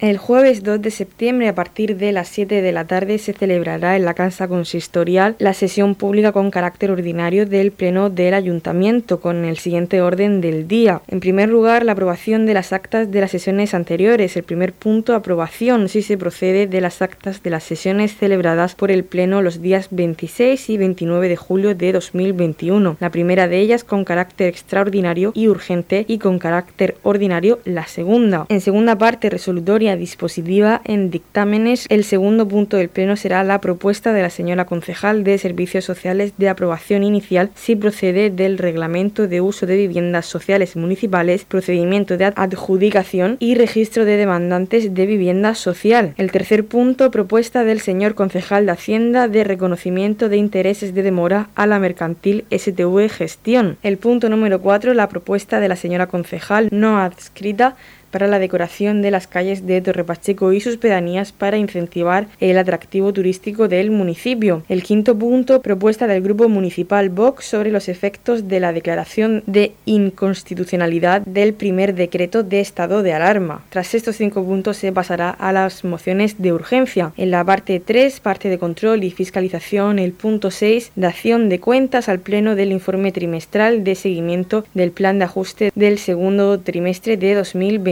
El 0.00 0.16
jueves 0.16 0.62
2 0.62 0.80
de 0.80 0.92
septiembre 0.92 1.48
a 1.48 1.56
partir 1.56 1.96
de 1.96 2.12
las 2.12 2.28
7 2.28 2.62
de 2.62 2.70
la 2.70 2.84
tarde 2.84 3.18
se 3.18 3.32
celebrará 3.32 3.96
en 3.96 4.04
la 4.04 4.14
Casa 4.14 4.46
Consistorial 4.46 5.34
la 5.40 5.54
sesión 5.54 5.96
pública 5.96 6.30
con 6.30 6.52
carácter 6.52 6.92
ordinario 6.92 7.46
del 7.46 7.72
Pleno 7.72 8.08
del 8.08 8.34
Ayuntamiento 8.34 9.18
con 9.18 9.44
el 9.44 9.58
siguiente 9.58 10.00
orden 10.00 10.40
del 10.40 10.68
día. 10.68 11.02
En 11.08 11.18
primer 11.18 11.48
lugar, 11.48 11.84
la 11.84 11.92
aprobación 11.92 12.46
de 12.46 12.54
las 12.54 12.72
actas 12.72 13.10
de 13.10 13.20
las 13.20 13.32
sesiones 13.32 13.74
anteriores. 13.74 14.36
El 14.36 14.44
primer 14.44 14.72
punto, 14.72 15.16
aprobación 15.16 15.88
si 15.88 16.02
se 16.02 16.16
procede 16.16 16.68
de 16.68 16.80
las 16.80 17.02
actas 17.02 17.42
de 17.42 17.50
las 17.50 17.64
sesiones 17.64 18.16
celebradas 18.16 18.76
por 18.76 18.92
el 18.92 19.02
Pleno 19.02 19.42
los 19.42 19.62
días 19.62 19.88
26 19.90 20.70
y 20.70 20.76
29 20.76 21.28
de 21.28 21.36
julio 21.36 21.74
de 21.74 21.92
2021. 21.92 22.98
La 23.00 23.10
primera 23.10 23.48
de 23.48 23.58
ellas 23.58 23.82
con 23.82 24.04
carácter 24.04 24.46
extraordinario 24.46 25.32
y 25.34 25.48
urgente 25.48 26.04
y 26.06 26.18
con 26.18 26.38
carácter 26.38 26.96
ordinario 27.02 27.58
la 27.64 27.88
segunda. 27.88 28.46
En 28.48 28.60
segunda 28.60 28.96
parte, 28.96 29.28
resolutoria 29.28 29.87
dispositiva 29.96 30.80
en 30.84 31.10
dictámenes. 31.10 31.86
El 31.88 32.04
segundo 32.04 32.46
punto 32.46 32.76
del 32.76 32.88
Pleno 32.88 33.16
será 33.16 33.44
la 33.44 33.60
propuesta 33.60 34.12
de 34.12 34.22
la 34.22 34.30
señora 34.30 34.64
concejal 34.64 35.24
de 35.24 35.38
Servicios 35.38 35.84
Sociales 35.84 36.32
de 36.36 36.48
aprobación 36.48 37.02
inicial 37.02 37.50
si 37.54 37.76
procede 37.76 38.30
del 38.30 38.58
Reglamento 38.58 39.28
de 39.28 39.40
Uso 39.40 39.66
de 39.66 39.76
Viviendas 39.76 40.26
Sociales 40.26 40.76
Municipales, 40.76 41.44
procedimiento 41.44 42.16
de 42.16 42.26
adjudicación 42.26 43.36
y 43.38 43.54
registro 43.54 44.04
de 44.04 44.16
demandantes 44.16 44.94
de 44.94 45.06
vivienda 45.06 45.54
social. 45.54 46.14
El 46.16 46.30
tercer 46.30 46.64
punto, 46.64 47.10
propuesta 47.10 47.64
del 47.64 47.80
señor 47.80 48.14
concejal 48.14 48.66
de 48.66 48.72
Hacienda 48.72 49.28
de 49.28 49.44
reconocimiento 49.44 50.28
de 50.28 50.36
intereses 50.36 50.94
de 50.94 51.02
demora 51.02 51.48
a 51.54 51.66
la 51.66 51.78
mercantil 51.78 52.44
STV 52.50 53.08
Gestión. 53.08 53.76
El 53.82 53.98
punto 53.98 54.28
número 54.28 54.60
cuatro, 54.60 54.94
la 54.94 55.08
propuesta 55.08 55.60
de 55.60 55.68
la 55.68 55.76
señora 55.76 56.06
concejal 56.06 56.68
no 56.70 56.98
adscrita 56.98 57.76
para 58.10 58.26
la 58.26 58.38
decoración 58.38 59.02
de 59.02 59.10
las 59.10 59.26
calles 59.26 59.66
de 59.66 59.80
Torre 59.80 60.04
Pacheco 60.04 60.52
y 60.52 60.60
sus 60.60 60.76
pedanías 60.76 61.32
para 61.32 61.58
incentivar 61.58 62.28
el 62.40 62.58
atractivo 62.58 63.12
turístico 63.12 63.68
del 63.68 63.90
municipio. 63.90 64.62
El 64.68 64.82
quinto 64.82 65.18
punto, 65.18 65.62
propuesta 65.62 66.06
del 66.06 66.22
Grupo 66.22 66.48
Municipal 66.48 67.08
Vox 67.08 67.44
sobre 67.44 67.70
los 67.70 67.88
efectos 67.88 68.48
de 68.48 68.60
la 68.60 68.72
declaración 68.72 69.42
de 69.46 69.72
inconstitucionalidad 69.84 71.22
del 71.22 71.54
primer 71.54 71.94
decreto 71.94 72.42
de 72.42 72.60
estado 72.60 73.02
de 73.02 73.12
alarma. 73.12 73.64
Tras 73.70 73.94
estos 73.94 74.16
cinco 74.16 74.44
puntos 74.44 74.76
se 74.76 74.92
pasará 74.92 75.30
a 75.30 75.52
las 75.52 75.84
mociones 75.84 76.40
de 76.40 76.52
urgencia. 76.52 77.12
En 77.16 77.30
la 77.30 77.44
parte 77.44 77.80
3, 77.80 78.20
parte 78.20 78.48
de 78.48 78.58
control 78.58 79.04
y 79.04 79.10
fiscalización, 79.10 79.98
el 79.98 80.12
punto 80.12 80.50
6, 80.50 80.92
dación 80.96 81.48
de 81.48 81.60
cuentas 81.60 82.08
al 82.08 82.20
Pleno 82.20 82.54
del 82.54 82.72
informe 82.72 83.12
trimestral 83.12 83.84
de 83.84 83.94
seguimiento 83.94 84.64
del 84.74 84.92
plan 84.92 85.18
de 85.18 85.24
ajuste 85.24 85.72
del 85.74 85.98
segundo 85.98 86.58
trimestre 86.60 87.16
de 87.16 87.34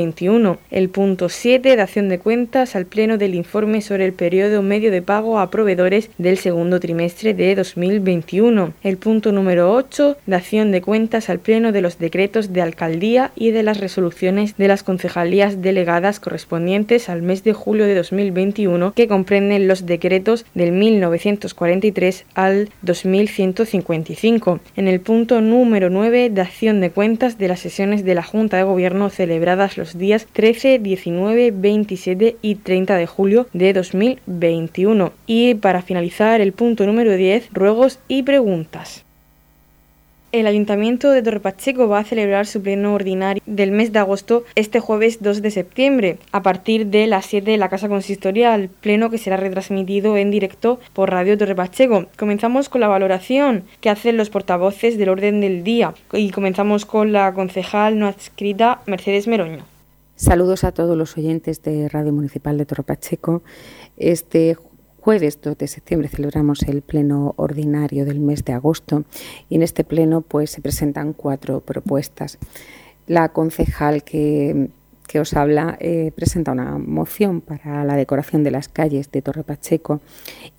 2021. 0.06 0.58
El 0.70 0.88
punto 0.88 1.28
7, 1.28 1.76
dación 1.76 2.08
de 2.08 2.18
cuentas 2.18 2.76
al 2.76 2.86
Pleno 2.86 3.18
del 3.18 3.34
informe 3.34 3.80
sobre 3.80 4.04
el 4.04 4.12
periodo 4.12 4.62
medio 4.62 4.90
de 4.90 5.02
pago 5.02 5.38
a 5.38 5.50
proveedores 5.50 6.10
del 6.18 6.38
segundo 6.38 6.80
trimestre 6.80 7.34
de 7.34 7.54
2021. 7.54 8.72
El 8.82 8.96
punto 8.98 9.32
número 9.32 9.72
8, 9.72 10.16
dación 10.26 10.70
de 10.70 10.82
cuentas 10.82 11.28
al 11.28 11.40
Pleno 11.40 11.72
de 11.72 11.80
los 11.80 11.98
decretos 11.98 12.52
de 12.52 12.62
alcaldía 12.62 13.32
y 13.34 13.50
de 13.50 13.62
las 13.62 13.80
resoluciones 13.80 14.56
de 14.56 14.68
las 14.68 14.82
concejalías 14.82 15.62
delegadas 15.62 16.20
correspondientes 16.20 17.08
al 17.08 17.22
mes 17.22 17.42
de 17.44 17.52
julio 17.52 17.86
de 17.86 17.94
2021 17.94 18.92
que 18.94 19.08
comprenden 19.08 19.68
los 19.68 19.86
decretos 19.86 20.44
del 20.54 20.72
1943 20.72 22.24
al 22.34 22.68
2155. 22.82 24.60
En 24.76 24.88
el 24.88 25.00
punto 25.00 25.40
número 25.40 25.90
9, 25.90 26.30
dación 26.30 26.80
de 26.80 26.90
cuentas 26.90 27.38
de 27.38 27.48
las 27.48 27.60
sesiones 27.60 28.04
de 28.04 28.14
la 28.14 28.22
Junta 28.22 28.56
de 28.56 28.62
Gobierno 28.62 29.10
celebradas 29.10 29.76
los 29.76 29.95
días 29.98 30.26
13, 30.32 30.78
19, 30.78 31.50
27 31.50 32.36
y 32.42 32.54
30 32.56 32.96
de 32.96 33.06
julio 33.06 33.46
de 33.52 33.72
2021. 33.72 35.12
Y 35.26 35.54
para 35.54 35.82
finalizar, 35.82 36.40
el 36.40 36.52
punto 36.52 36.86
número 36.86 37.16
10, 37.16 37.50
ruegos 37.52 37.98
y 38.08 38.22
preguntas. 38.22 39.06
El 40.32 40.46
Ayuntamiento 40.48 41.12
de 41.12 41.22
Torrepacheco 41.22 41.88
va 41.88 42.00
a 42.00 42.04
celebrar 42.04 42.46
su 42.46 42.60
pleno 42.60 42.92
ordinario 42.92 43.42
del 43.46 43.70
mes 43.70 43.92
de 43.92 44.00
agosto 44.00 44.44
este 44.54 44.80
jueves 44.80 45.22
2 45.22 45.40
de 45.40 45.50
septiembre, 45.50 46.18
a 46.32 46.42
partir 46.42 46.88
de 46.88 47.06
las 47.06 47.26
7 47.26 47.52
de 47.52 47.56
la 47.56 47.68
Casa 47.70 47.88
Consistorial, 47.88 48.68
pleno 48.68 49.08
que 49.08 49.18
será 49.18 49.36
retransmitido 49.36 50.16
en 50.16 50.30
directo 50.30 50.80
por 50.92 51.10
Radio 51.10 51.38
Torrepacheco. 51.38 52.06
Comenzamos 52.18 52.68
con 52.68 52.82
la 52.82 52.88
valoración 52.88 53.64
que 53.80 53.88
hacen 53.88 54.16
los 54.16 54.28
portavoces 54.28 54.98
del 54.98 55.08
orden 55.08 55.40
del 55.40 55.64
día 55.64 55.94
y 56.12 56.30
comenzamos 56.32 56.84
con 56.84 57.12
la 57.12 57.32
concejal 57.32 57.98
no 57.98 58.08
adscrita 58.08 58.82
Mercedes 58.84 59.28
Meroño. 59.28 59.75
Saludos 60.16 60.64
a 60.64 60.72
todos 60.72 60.96
los 60.96 61.18
oyentes 61.18 61.62
de 61.62 61.90
Radio 61.90 62.10
Municipal 62.10 62.56
de 62.56 62.64
Torrepacheco. 62.64 63.42
Este 63.98 64.56
jueves 64.98 65.38
2 65.42 65.58
de 65.58 65.68
septiembre 65.68 66.08
celebramos 66.08 66.62
el 66.62 66.80
pleno 66.80 67.34
ordinario 67.36 68.06
del 68.06 68.20
mes 68.20 68.42
de 68.42 68.54
agosto 68.54 69.04
y 69.50 69.56
en 69.56 69.62
este 69.62 69.84
pleno 69.84 70.22
pues 70.22 70.50
se 70.50 70.62
presentan 70.62 71.12
cuatro 71.12 71.60
propuestas. 71.60 72.38
La 73.06 73.28
concejal 73.28 74.04
que, 74.04 74.70
os 75.20 75.34
habla 75.34 75.76
eh, 75.80 76.12
presenta 76.16 76.52
una 76.52 76.78
moción 76.78 77.42
para 77.42 77.84
la 77.84 77.94
decoración 77.94 78.42
de 78.42 78.52
las 78.52 78.68
calles 78.70 79.12
de 79.12 79.20
Torre 79.20 79.44
Pacheco 79.44 80.00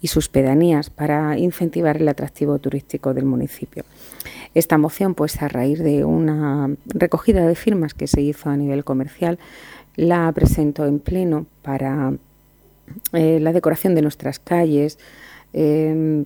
y 0.01 0.09
sus 0.09 0.29
pedanías 0.29 0.91
para 0.91 1.35
incentivar 1.39 1.97
el 1.97 2.07
atractivo 2.09 2.59
turístico 2.59 3.15
del 3.15 3.25
municipio. 3.25 3.85
Esta 4.57 4.79
moción, 4.79 5.13
pues 5.13 5.39
a 5.43 5.47
raíz 5.47 5.77
de 5.77 6.03
una 6.03 6.75
recogida 6.87 7.45
de 7.45 7.53
firmas 7.53 7.93
que 7.93 8.07
se 8.07 8.21
hizo 8.21 8.49
a 8.49 8.57
nivel 8.57 8.83
comercial, 8.83 9.37
la 9.95 10.31
presento 10.31 10.87
en 10.87 10.97
pleno 10.97 11.45
para 11.61 12.13
eh, 13.13 13.39
la 13.39 13.53
decoración 13.53 13.93
de 13.93 14.01
nuestras 14.01 14.39
calles, 14.39 14.97
em, 15.53 16.25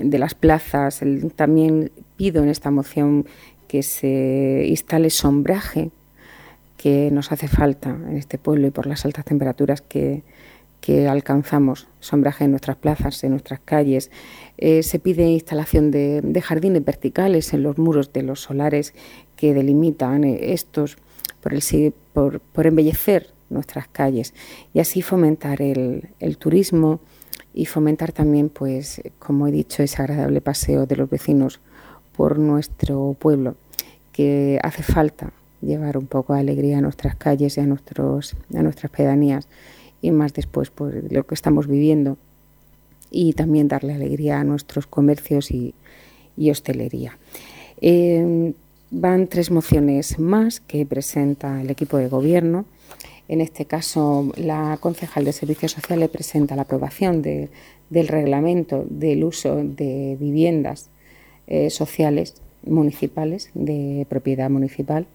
de 0.00 0.18
las 0.20 0.34
plazas. 0.36 1.00
también 1.34 1.90
pido 2.16 2.44
en 2.44 2.48
esta 2.48 2.70
moción 2.70 3.26
que 3.66 3.82
se 3.82 4.64
instale 4.68 5.10
sombraje 5.10 5.90
que 6.76 7.10
nos 7.10 7.32
hace 7.32 7.48
falta 7.48 7.90
en 7.90 8.18
este 8.18 8.38
pueblo 8.38 8.68
y 8.68 8.70
por 8.70 8.86
las 8.86 9.04
altas 9.04 9.24
temperaturas 9.24 9.80
que, 9.80 10.22
alcanzamos, 11.08 11.86
sombraje 12.00 12.44
en 12.44 12.50
nuestras 12.50 12.76
plazas, 12.76 13.22
en 13.22 13.30
nuestras 13.32 13.60
calles. 13.60 14.10
Eh, 14.56 14.82
se 14.82 14.98
pide 14.98 15.28
instalación 15.28 15.90
de, 15.90 16.42
jardines 16.42 16.84
verticales 16.84 17.52
en 17.52 17.62
los 17.62 17.78
muros 17.78 18.12
de 18.12 18.22
los 18.22 18.40
solares 18.40 18.94
que 19.36 19.54
delimitan 19.54 20.24
eh, 20.24 20.52
estos 20.52 20.96
por, 21.42 21.52
el, 21.54 21.92
por, 22.12 22.40
por 22.40 22.66
embellecer 22.66 23.32
nuestras 23.50 23.88
calles 23.88 24.34
y 24.74 24.80
así 24.80 25.02
fomentar 25.02 25.62
el, 25.62 26.08
turismo 26.38 27.00
y 27.54 27.66
fomentar 27.66 28.12
también, 28.12 28.48
pues, 28.48 29.02
como 29.18 29.46
he 29.46 29.50
dicho, 29.50 29.82
ese 29.82 30.02
agradable 30.02 30.40
paseo 30.40 30.86
de 30.86 30.96
los 30.96 31.10
vecinos 31.10 31.60
por 32.16 32.38
nuestro 32.38 33.16
pueblo, 33.18 33.56
que 34.12 34.58
hace 34.62 34.82
falta 34.82 35.32
llevar 35.60 35.96
un 35.96 36.06
poco 36.06 36.34
de 36.34 36.40
alegría 36.40 36.78
a 36.78 36.80
nuestras 36.80 37.16
calles 37.16 37.56
y 37.56 37.60
a, 37.60 37.66
nuestros, 37.66 38.36
a 38.54 38.62
nuestras 38.62 38.92
pedanías 38.92 39.48
y 40.00 40.10
más 40.10 40.34
después 40.34 40.70
pues, 40.70 41.10
lo 41.10 41.26
que 41.26 41.34
estamos 41.34 41.66
viviendo 41.66 42.16
y 43.10 43.32
también 43.32 43.68
darle 43.68 43.94
alegría 43.94 44.40
a 44.40 44.44
nuestros 44.44 44.86
comercios 44.86 45.50
y, 45.50 45.74
hostelería. 46.50 47.18
Eh, 47.80 48.52
van 48.90 49.26
tres 49.26 49.50
mociones 49.50 50.18
más 50.18 50.60
que 50.60 50.86
presenta 50.86 51.60
el 51.60 51.70
equipo 51.70 51.96
de 51.96 52.08
gobierno 52.08 52.64
en 53.28 53.42
este 53.42 53.66
caso, 53.66 54.32
la 54.36 54.78
concejal 54.80 55.26
de 55.26 55.32
Servicios 55.34 55.72
Sociales 55.72 56.08
presenta 56.08 56.56
la 56.56 56.62
aprobación 56.62 57.20
del 57.20 58.08
reglamento 58.08 58.86
del 58.88 59.22
uso 59.22 59.56
de 59.56 60.16
viviendas 60.18 60.88
eh, 61.46 61.68
sociales 61.68 62.34
municipales, 62.64 63.50
de 63.52 64.06
propiedad 64.08 64.48
municipal. 64.48 65.06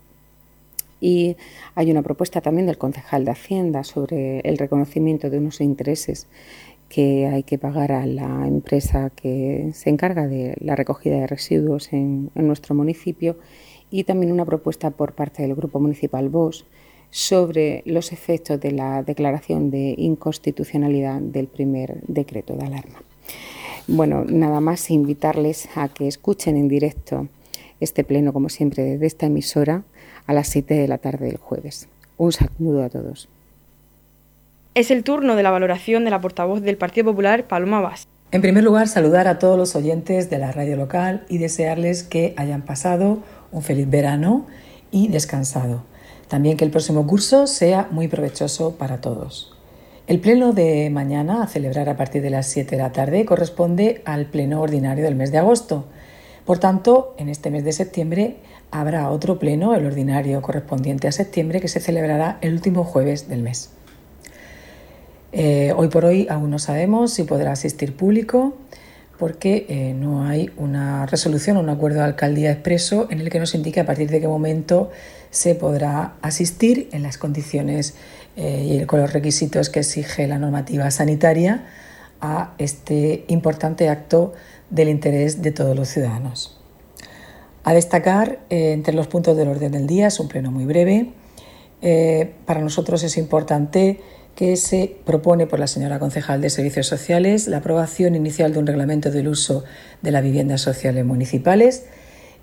Y 1.03 1.35
hay 1.75 1.91
una 1.91 2.01
propuesta 2.01 2.39
también 2.39 2.65
del 2.65 2.77
concejal 2.77 3.25
de 3.25 3.31
Hacienda 3.31 3.83
sobre 3.83 4.39
el 4.39 4.57
reconocimiento 4.57 5.29
de 5.29 5.37
unos 5.37 5.59
intereses 5.59 6.27
que 6.87 7.27
hay 7.27 7.43
que 7.43 7.57
pagar 7.57 7.91
a 7.91 8.05
la 8.05 8.47
empresa 8.47 9.09
que 9.09 9.71
se 9.73 9.89
encarga 9.89 10.27
de 10.27 10.55
la 10.61 10.77
recogida 10.77 11.19
de 11.19 11.27
residuos 11.27 11.91
en, 11.91 12.31
nuestro 12.35 12.73
municipio 12.73 13.35
y 13.91 14.05
también 14.05 14.31
una 14.31 14.45
propuesta 14.45 14.91
por 14.91 15.11
parte 15.11 15.41
del 15.41 15.55
Grupo 15.55 15.81
Municipal 15.81 16.29
BOS 16.29 16.65
sobre 17.09 17.83
los 17.85 18.13
efectos 18.13 18.61
de 18.61 18.71
la 18.71 19.03
declaración 19.03 19.71
de 19.71 19.95
inconstitucionalidad 19.97 21.19
del 21.19 21.47
primer 21.47 21.99
decreto 22.07 22.55
de 22.55 22.65
alarma. 22.65 23.03
Bueno, 23.89 24.23
nada 24.23 24.61
más 24.61 24.89
invitarles 24.89 25.67
a 25.75 25.89
que 25.89 26.07
escuchen 26.07 26.55
en 26.55 26.69
directo 26.69 27.27
este 27.81 28.05
pleno, 28.05 28.31
como 28.31 28.47
siempre, 28.47 28.83
desde 28.83 29.07
esta 29.07 29.25
emisora 29.25 29.83
a 30.27 30.33
las 30.33 30.47
7 30.47 30.73
de 30.73 30.87
la 30.87 30.97
tarde 30.97 31.27
del 31.27 31.37
jueves. 31.37 31.87
Un 32.17 32.31
saludo 32.31 32.83
a 32.83 32.89
todos. 32.89 33.27
Es 34.75 34.89
el 34.89 35.03
turno 35.03 35.35
de 35.35 35.43
la 35.43 35.51
valoración 35.51 36.03
de 36.03 36.09
la 36.09 36.21
portavoz 36.21 36.61
del 36.61 36.77
Partido 36.77 37.11
Popular, 37.11 37.45
Paloma 37.45 37.81
Vaz. 37.81 38.07
En 38.31 38.41
primer 38.41 38.63
lugar, 38.63 38.87
saludar 38.87 39.27
a 39.27 39.37
todos 39.37 39.57
los 39.57 39.75
oyentes 39.75 40.31
de 40.31 40.39
la 40.39 40.51
radio 40.51 40.75
local 40.75 41.23
y 41.29 41.37
desearles 41.37 42.01
que 42.01 42.33
hayan 42.37 42.63
pasado 42.63 43.19
un 43.51 43.61
feliz 43.61 43.87
verano 43.87 44.47
y 44.89 45.09
descansado. 45.09 45.83
También 46.27 46.57
que 46.57 46.65
el 46.65 46.71
próximo 46.71 47.05
curso 47.05 47.45
sea 47.45 47.87
muy 47.91 48.07
provechoso 48.07 48.75
para 48.75 49.01
todos. 49.01 49.53
El 50.07 50.19
pleno 50.19 50.51
de 50.51 50.89
mañana, 50.89 51.43
a 51.43 51.47
celebrar 51.47 51.87
a 51.87 51.95
partir 51.95 52.23
de 52.23 52.31
las 52.31 52.47
7 52.47 52.75
de 52.75 52.81
la 52.81 52.91
tarde, 52.91 53.23
corresponde 53.25 54.01
al 54.03 54.25
pleno 54.25 54.61
ordinario 54.61 55.03
del 55.03 55.15
mes 55.15 55.31
de 55.31 55.37
agosto. 55.37 55.85
Por 56.45 56.59
tanto, 56.59 57.15
en 57.17 57.29
este 57.29 57.49
mes 57.49 57.63
de 57.63 57.71
septiembre 57.71 58.37
habrá 58.69 59.09
otro 59.09 59.39
pleno, 59.39 59.75
el 59.75 59.85
ordinario 59.85 60.41
correspondiente 60.41 61.07
a 61.07 61.11
septiembre, 61.11 61.61
que 61.61 61.67
se 61.67 61.79
celebrará 61.79 62.37
el 62.41 62.53
último 62.53 62.83
jueves 62.83 63.29
del 63.29 63.41
mes. 63.41 63.69
Eh, 65.31 65.73
hoy 65.75 65.87
por 65.87 66.05
hoy 66.05 66.27
aún 66.29 66.51
no 66.51 66.59
sabemos 66.59 67.13
si 67.13 67.23
podrá 67.23 67.53
asistir 67.53 67.95
público 67.95 68.55
porque 69.17 69.65
eh, 69.67 69.93
no 69.93 70.25
hay 70.25 70.51
una 70.57 71.05
resolución 71.05 71.57
o 71.57 71.61
un 71.61 71.69
acuerdo 71.69 71.99
de 71.99 72.05
alcaldía 72.05 72.51
expreso 72.51 73.07
en 73.09 73.19
el 73.19 73.29
que 73.29 73.39
nos 73.39 73.55
indique 73.55 73.79
a 73.79 73.85
partir 73.85 74.09
de 74.11 74.19
qué 74.19 74.27
momento 74.27 74.91
se 75.31 75.55
podrá 75.55 76.13
asistir 76.21 76.89
en 76.91 77.03
las 77.03 77.17
condiciones 77.17 77.95
eh, 78.35 78.81
y 78.81 78.85
con 78.85 78.99
los 78.99 79.13
requisitos 79.13 79.69
que 79.69 79.79
exige 79.79 80.27
la 80.27 80.37
normativa 80.39 80.91
sanitaria 80.91 81.63
a 82.21 82.53
este 82.57 83.25
importante 83.27 83.89
acto 83.89 84.33
del 84.73 84.89
interés 84.89 85.41
de 85.41 85.51
todos 85.51 85.75
los 85.75 85.87
ciudadanos. 85.87 86.59
A 87.63 87.73
destacar, 87.73 88.39
eh, 88.49 88.73
entre 88.73 88.93
los 88.93 89.07
puntos 89.07 89.37
del 89.37 89.47
orden 89.47 89.71
del 89.71 89.87
día, 89.87 90.07
es 90.07 90.19
un 90.19 90.27
pleno 90.27 90.51
muy 90.51 90.65
breve. 90.65 91.13
para 92.45 92.61
nosotros 92.61 93.03
es 93.03 93.17
importante 93.17 93.99
que 94.35 94.55
se 94.57 94.95
propone 95.05 95.47
por 95.47 95.59
la 95.59 95.67
señora 95.67 95.99
concejal 95.99 96.41
de 96.41 96.49
Servicios 96.49 96.87
Sociales 96.87 97.47
la 97.47 97.57
aprobación 97.57 98.15
inicial 98.15 98.53
de 98.53 98.59
un 98.59 98.67
reglamento 98.67 99.11
del 99.11 99.27
uso 99.27 99.63
de 100.01 100.11
las 100.11 100.23
viviendas 100.23 100.61
sociales 100.61 101.05
municipales 101.05 101.85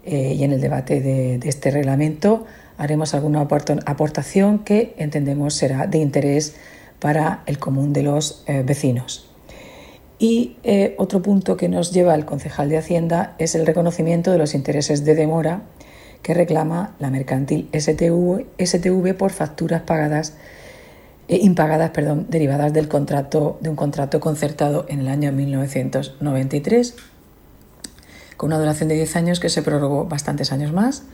eh, 0.05 0.35
y 0.35 0.45
en 0.45 0.53
el 0.53 0.61
debate 0.61 1.01
de, 1.01 1.41
este 1.45 1.71
reglamento 1.71 2.47
haremos 2.79 3.13
alguna 3.13 3.41
aportación 3.41 4.61
que 4.61 4.95
entendemos 4.97 5.55
será 5.55 5.87
de 5.87 5.99
interés 5.99 6.55
para 7.01 7.43
el 7.47 7.59
común 7.59 7.93
de 7.93 8.03
los 8.03 8.45
eh, 8.47 8.63
vecinos. 8.65 9.30
Y 10.21 10.59
eh, 10.65 10.95
otro 10.99 11.23
punto 11.23 11.57
que 11.57 11.71
nos 11.71 11.93
lleva 11.93 12.15
el 12.15 12.27
concejal 12.27 12.69
de 12.69 12.77
Hacienda 12.77 13.35
es 13.39 13.55
el 13.55 13.67
reconocimiento 13.67 14.31
de 14.31 14.37
los 14.37 14.55
intereses 14.55 15.03
de 15.07 15.15
demora 15.15 15.63
que 16.23 16.35
reclama 16.35 16.95
la 16.99 17.09
mercantil 17.09 17.71
STV, 17.73 18.45
STV 18.63 19.15
por 19.17 19.33
facturas 19.33 19.81
pagadas 19.81 20.35
eh, 21.29 21.39
impagadas 21.41 21.93
perdón, 21.93 22.27
derivadas 22.29 22.71
del 22.75 22.87
contrato, 22.87 23.59
de 23.63 23.71
un 23.71 23.77
contrato 23.77 24.21
concertado 24.21 24.85
en 24.91 25.01
el 25.01 25.09
año 25.09 25.33
1993, 25.33 26.97
con 28.37 28.49
una 28.49 28.59
duración 28.59 28.91
de 28.91 28.97
10 28.97 29.17
años 29.17 29.41
que 29.41 29.49
se 29.49 29.63
prorrogó 29.63 30.05
bastantes 30.05 30.53
años 30.53 30.71
más, 30.75 31.05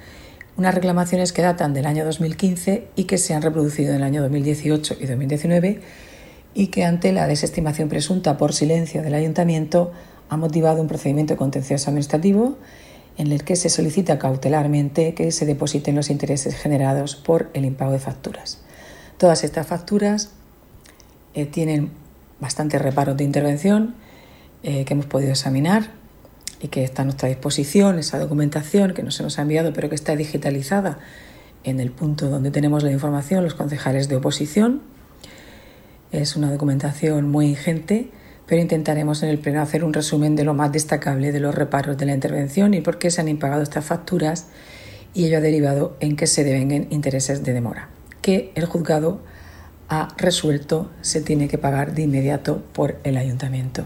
unas 0.56 0.74
reclamaciones 0.74 1.32
que 1.32 1.42
datan 1.42 1.74
del 1.74 1.86
año 1.86 2.04
2015 2.04 2.88
y 2.96 3.04
que 3.04 3.18
se 3.18 3.34
han 3.34 3.42
reproducido 3.42 3.90
en 3.90 3.98
el 3.98 4.02
año 4.02 4.20
2018 4.22 4.96
y 4.98 5.06
2019 5.06 5.80
y 6.56 6.68
que 6.68 6.86
ante 6.86 7.12
la 7.12 7.26
desestimación 7.26 7.90
presunta 7.90 8.38
por 8.38 8.54
silencio 8.54 9.02
del 9.02 9.12
ayuntamiento 9.12 9.92
ha 10.30 10.38
motivado 10.38 10.80
un 10.80 10.88
procedimiento 10.88 11.36
contencioso 11.36 11.90
administrativo 11.90 12.56
en 13.18 13.30
el 13.30 13.44
que 13.44 13.56
se 13.56 13.68
solicita 13.68 14.18
cautelarmente 14.18 15.12
que 15.12 15.32
se 15.32 15.44
depositen 15.44 15.94
los 15.94 16.08
intereses 16.08 16.54
generados 16.56 17.14
por 17.14 17.50
el 17.52 17.66
impago 17.66 17.92
de 17.92 17.98
facturas. 17.98 18.62
Todas 19.18 19.44
estas 19.44 19.66
facturas 19.66 20.30
eh, 21.34 21.44
tienen 21.44 21.90
bastantes 22.40 22.80
reparos 22.80 23.18
de 23.18 23.24
intervención 23.24 23.94
eh, 24.62 24.86
que 24.86 24.94
hemos 24.94 25.06
podido 25.06 25.32
examinar 25.32 25.90
y 26.62 26.68
que 26.68 26.84
está 26.84 27.02
a 27.02 27.04
nuestra 27.04 27.28
disposición, 27.28 27.98
esa 27.98 28.18
documentación 28.18 28.94
que 28.94 29.02
no 29.02 29.10
se 29.10 29.22
nos 29.22 29.38
ha 29.38 29.42
enviado 29.42 29.74
pero 29.74 29.90
que 29.90 29.94
está 29.94 30.16
digitalizada 30.16 31.00
en 31.64 31.80
el 31.80 31.90
punto 31.90 32.30
donde 32.30 32.50
tenemos 32.50 32.82
la 32.82 32.92
información, 32.92 33.44
los 33.44 33.54
concejales 33.54 34.08
de 34.08 34.16
oposición. 34.16 34.95
Es 36.12 36.36
una 36.36 36.50
documentación 36.50 37.30
muy 37.30 37.46
ingente, 37.46 38.10
pero 38.46 38.62
intentaremos 38.62 39.22
en 39.22 39.28
el 39.28 39.38
Pleno 39.38 39.60
hacer 39.60 39.84
un 39.84 39.92
resumen 39.92 40.36
de 40.36 40.44
lo 40.44 40.54
más 40.54 40.72
destacable 40.72 41.32
de 41.32 41.40
los 41.40 41.54
reparos 41.54 41.98
de 41.98 42.06
la 42.06 42.14
intervención 42.14 42.74
y 42.74 42.80
por 42.80 42.98
qué 42.98 43.10
se 43.10 43.20
han 43.20 43.28
impagado 43.28 43.62
estas 43.62 43.84
facturas 43.84 44.46
y 45.14 45.26
ello 45.26 45.38
ha 45.38 45.40
derivado 45.40 45.96
en 46.00 46.16
que 46.16 46.26
se 46.26 46.44
devenguen 46.44 46.86
intereses 46.90 47.42
de 47.42 47.52
demora 47.52 47.88
que 48.26 48.50
el 48.56 48.64
juzgado 48.66 49.20
ha 49.88 50.08
resuelto 50.18 50.90
se 51.00 51.20
tiene 51.20 51.46
que 51.46 51.58
pagar 51.58 51.94
de 51.94 52.02
inmediato 52.02 52.60
por 52.72 52.98
el 53.04 53.16
ayuntamiento. 53.16 53.84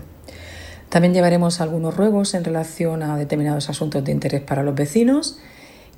También 0.89 1.13
llevaremos 1.13 1.61
algunos 1.61 1.95
ruegos 1.95 2.33
en 2.33 2.43
relación 2.43 3.03
a 3.03 3.19
determinados 3.19 3.69
asuntos 3.69 4.03
de 4.03 4.13
interés 4.13 4.41
para 4.41 4.63
los 4.63 4.75
vecinos 4.75 5.39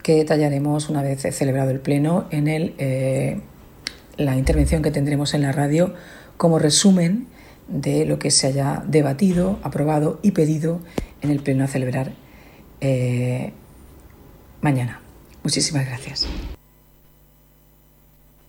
que 0.03 0.17
detallaremos 0.17 0.89
una 0.89 1.03
vez 1.03 1.23
celebrado 1.31 1.71
el 1.71 1.79
pleno 1.79 2.27
en 2.33 2.49
el, 2.49 2.75
eh, 2.79 3.41
la 4.17 4.37
intervención 4.37 4.83
que 4.83 4.91
tendremos 4.91 5.35
en 5.35 5.43
la 5.43 5.53
radio 5.53 5.95
como 6.37 6.59
resumen 6.59 7.27
de 7.69 8.05
lo 8.05 8.19
que 8.19 8.31
se 8.31 8.49
haya 8.49 8.83
debatido, 8.87 9.59
aprobado 9.63 10.19
y 10.23 10.33
pedido 10.33 10.81
en 11.23 11.31
el 11.31 11.41
pleno 11.41 11.65
a 11.65 11.69
celebrar 11.69 12.13
eh, 12.81 13.53
mañana. 14.61 15.01
Muchísimas 15.43 15.87
gracias. 15.87 16.27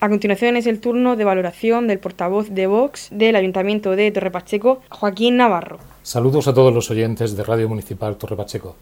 A 0.00 0.08
continuación 0.10 0.56
es 0.56 0.66
el 0.66 0.80
turno 0.80 1.16
de 1.16 1.24
valoración 1.24 1.86
del 1.88 1.98
portavoz 1.98 2.50
de 2.50 2.66
Vox 2.66 3.08
del 3.10 3.36
Ayuntamiento 3.36 3.96
de 3.96 4.10
Torre 4.10 4.30
Pacheco, 4.30 4.82
Joaquín 4.90 5.38
Navarro. 5.38 5.78
Saludos 6.02 6.46
a 6.46 6.52
todos 6.52 6.74
los 6.74 6.90
oyentes 6.90 7.36
de 7.36 7.42
Radio 7.42 7.70
Municipal 7.70 8.16
Torre 8.16 8.36
Pacheco. 8.36 8.76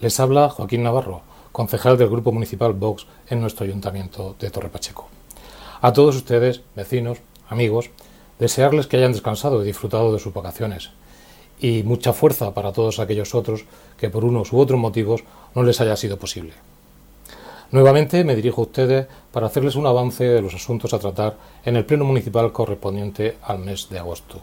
Les 0.00 0.18
habla 0.20 0.48
Joaquín 0.48 0.82
Navarro, 0.82 1.20
concejal 1.52 1.98
del 1.98 2.08
Grupo 2.08 2.32
Municipal 2.32 2.72
Vox 2.72 3.06
en 3.28 3.42
nuestro 3.42 3.66
Ayuntamiento 3.66 4.36
de 4.40 4.50
Torre 4.50 4.70
Pacheco. 4.70 5.08
A 5.84 5.92
todos 5.92 6.16
ustedes, 6.16 6.62
vecinos, 6.74 7.18
amigos, 7.46 7.90
desearles 8.38 8.86
que 8.86 8.96
hayan 8.96 9.12
descansado 9.12 9.62
y 9.62 9.66
disfrutado 9.66 10.14
de 10.14 10.18
sus 10.18 10.32
vacaciones. 10.32 10.88
Y 11.60 11.82
mucha 11.82 12.14
fuerza 12.14 12.54
para 12.54 12.72
todos 12.72 12.98
aquellos 12.98 13.34
otros 13.34 13.66
que 13.98 14.08
por 14.08 14.24
unos 14.24 14.50
u 14.54 14.60
otros 14.60 14.80
motivos 14.80 15.24
no 15.54 15.62
les 15.62 15.82
haya 15.82 15.94
sido 15.98 16.16
posible. 16.16 16.54
Nuevamente 17.70 18.24
me 18.24 18.34
dirijo 18.34 18.62
a 18.62 18.64
ustedes 18.64 19.08
para 19.30 19.48
hacerles 19.48 19.76
un 19.76 19.86
avance 19.86 20.24
de 20.24 20.40
los 20.40 20.54
asuntos 20.54 20.94
a 20.94 20.98
tratar 20.98 21.36
en 21.66 21.76
el 21.76 21.84
Pleno 21.84 22.06
Municipal 22.06 22.50
correspondiente 22.50 23.36
al 23.42 23.58
mes 23.58 23.90
de 23.90 23.98
agosto. 23.98 24.40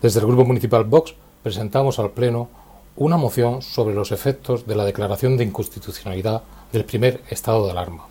Desde 0.00 0.20
el 0.20 0.26
Grupo 0.26 0.46
Municipal 0.46 0.84
Vox 0.84 1.14
presentamos 1.42 1.98
al 1.98 2.12
Pleno 2.12 2.48
una 2.96 3.18
moción 3.18 3.60
sobre 3.60 3.94
los 3.94 4.12
efectos 4.12 4.66
de 4.66 4.76
la 4.76 4.86
declaración 4.86 5.36
de 5.36 5.44
inconstitucionalidad 5.44 6.42
del 6.72 6.86
primer 6.86 7.20
estado 7.28 7.66
de 7.66 7.72
alarma. 7.72 8.06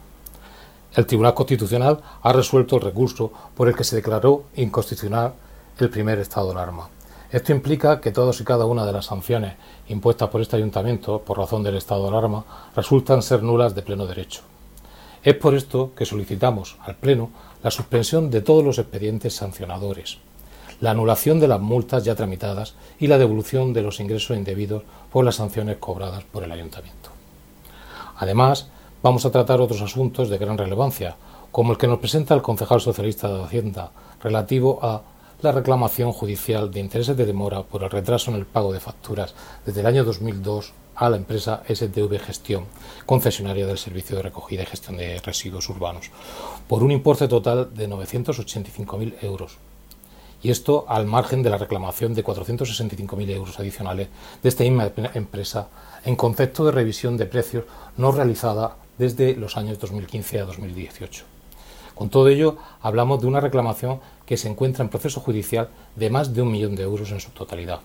El 0.98 1.06
Tribunal 1.06 1.36
Constitucional 1.36 2.00
ha 2.24 2.34
resuelto 2.34 2.76
el 2.76 2.82
recurso 2.82 3.32
por 3.56 3.68
el 3.68 3.76
que 3.76 3.84
se 3.84 3.96
declaró 3.96 4.46
inconstitucional 4.56 5.34
el 5.78 5.92
primer 5.92 6.18
estado 6.18 6.48
de 6.48 6.54
alarma. 6.54 6.90
Esto 7.32 7.52
implica 7.52 8.02
que 8.02 8.12
todas 8.12 8.42
y 8.42 8.44
cada 8.44 8.66
una 8.66 8.84
de 8.84 8.94
las 8.94 9.06
sanciones 9.06 9.54
impuestas 9.90 10.30
por 10.30 10.42
este 10.42 10.56
ayuntamiento 10.56 11.22
por 11.22 11.38
razón 11.38 11.62
del 11.62 11.76
estado 11.76 12.02
de 12.02 12.10
alarma 12.10 12.46
resultan 12.76 13.22
ser 13.22 13.44
nulas 13.44 13.76
de 13.76 13.84
pleno 13.84 14.08
derecho. 14.08 14.42
Es 15.22 15.36
por 15.36 15.54
esto 15.54 15.92
que 15.96 16.08
solicitamos 16.08 16.78
al 16.82 16.96
Pleno 16.96 17.30
la 17.62 17.70
suspensión 17.70 18.32
de 18.32 18.42
todos 18.42 18.64
los 18.64 18.80
expedientes 18.80 19.36
sancionadores, 19.36 20.18
la 20.82 20.90
anulación 20.90 21.40
de 21.40 21.48
las 21.48 21.62
multas 21.62 22.06
ya 22.06 22.16
tramitadas 22.16 22.74
y 22.98 23.06
la 23.06 23.20
devolución 23.20 23.72
de 23.72 23.84
los 23.84 24.00
ingresos 24.00 24.36
indebidos 24.36 24.82
por 25.12 25.24
las 25.24 25.36
sanciones 25.36 25.78
cobradas 25.78 26.24
por 26.24 26.44
el 26.44 26.52
ayuntamiento. 26.52 27.12
Además, 28.16 28.72
vamos 29.04 29.26
a 29.26 29.32
tratar 29.32 29.62
otros 29.62 29.82
asuntos 29.82 30.30
de 30.30 30.38
gran 30.38 30.58
relevancia, 30.58 31.16
como 31.52 31.72
el 31.72 31.78
que 31.78 31.88
nos 31.88 32.00
presenta 32.00 32.34
el 32.34 32.42
concejal 32.42 32.82
socialista 32.82 33.28
de 33.28 33.44
Hacienda 33.44 33.92
relativo 34.22 34.80
a 34.82 35.02
la 35.42 35.52
reclamación 35.52 36.12
judicial 36.12 36.72
de 36.72 36.80
intereses 36.80 37.16
de 37.16 37.26
demora 37.26 37.62
por 37.62 37.84
el 37.84 37.92
retraso 37.92 38.32
en 38.32 38.38
el 38.38 38.46
pago 38.46 38.74
de 38.74 38.80
facturas 38.80 39.36
desde 39.66 39.82
el 39.82 39.86
año 39.86 40.04
2002 40.04 40.74
a 40.96 41.10
la 41.12 41.18
empresa 41.18 41.62
STV 41.68 42.20
Gestión, 42.20 42.66
concesionaria 43.06 43.68
del 43.68 43.78
servicio 43.78 44.16
de 44.16 44.24
recogida 44.24 44.64
y 44.64 44.66
gestión 44.66 44.98
de 44.98 45.20
residuos 45.20 45.70
urbanos, 45.70 46.10
por 46.68 46.82
un 46.82 46.92
importe 46.92 47.28
total 47.28 47.72
de 47.76 47.88
985.000 47.88 49.14
euros. 49.22 49.58
Y 50.42 50.50
esto 50.50 50.86
al 50.88 51.06
margen 51.06 51.44
de 51.44 51.52
la 51.52 51.58
reclamación 51.58 52.16
de 52.16 52.24
465.000 52.24 53.30
euros 53.30 53.60
adicionales 53.60 54.08
de 54.42 54.50
esta 54.50 54.64
misma 54.64 54.92
empresa 55.14 55.68
en 56.04 56.16
concepto 56.16 56.66
de 56.66 56.72
revisión 56.72 57.16
de 57.16 57.26
precios 57.26 57.66
no 57.96 58.12
realizada 58.12 58.76
desde 58.98 59.36
los 59.36 59.58
años 59.58 59.80
2015 59.80 60.40
a 60.40 60.46
2018. 60.46 61.26
Con 61.96 62.10
todo 62.10 62.28
ello, 62.28 62.58
hablamos 62.82 63.22
de 63.22 63.28
una 63.28 63.40
reclamación 63.40 64.00
que 64.26 64.38
se 64.38 64.48
encuentra 64.48 64.84
en 64.84 64.90
proceso 64.90 65.20
judicial 65.20 65.70
de 65.96 66.10
más 66.10 66.34
de 66.34 66.42
un 66.44 66.52
millón 66.52 66.76
de 66.76 66.84
euros 66.84 67.12
en 67.12 67.20
su 67.20 67.32
totalidad. 67.32 67.80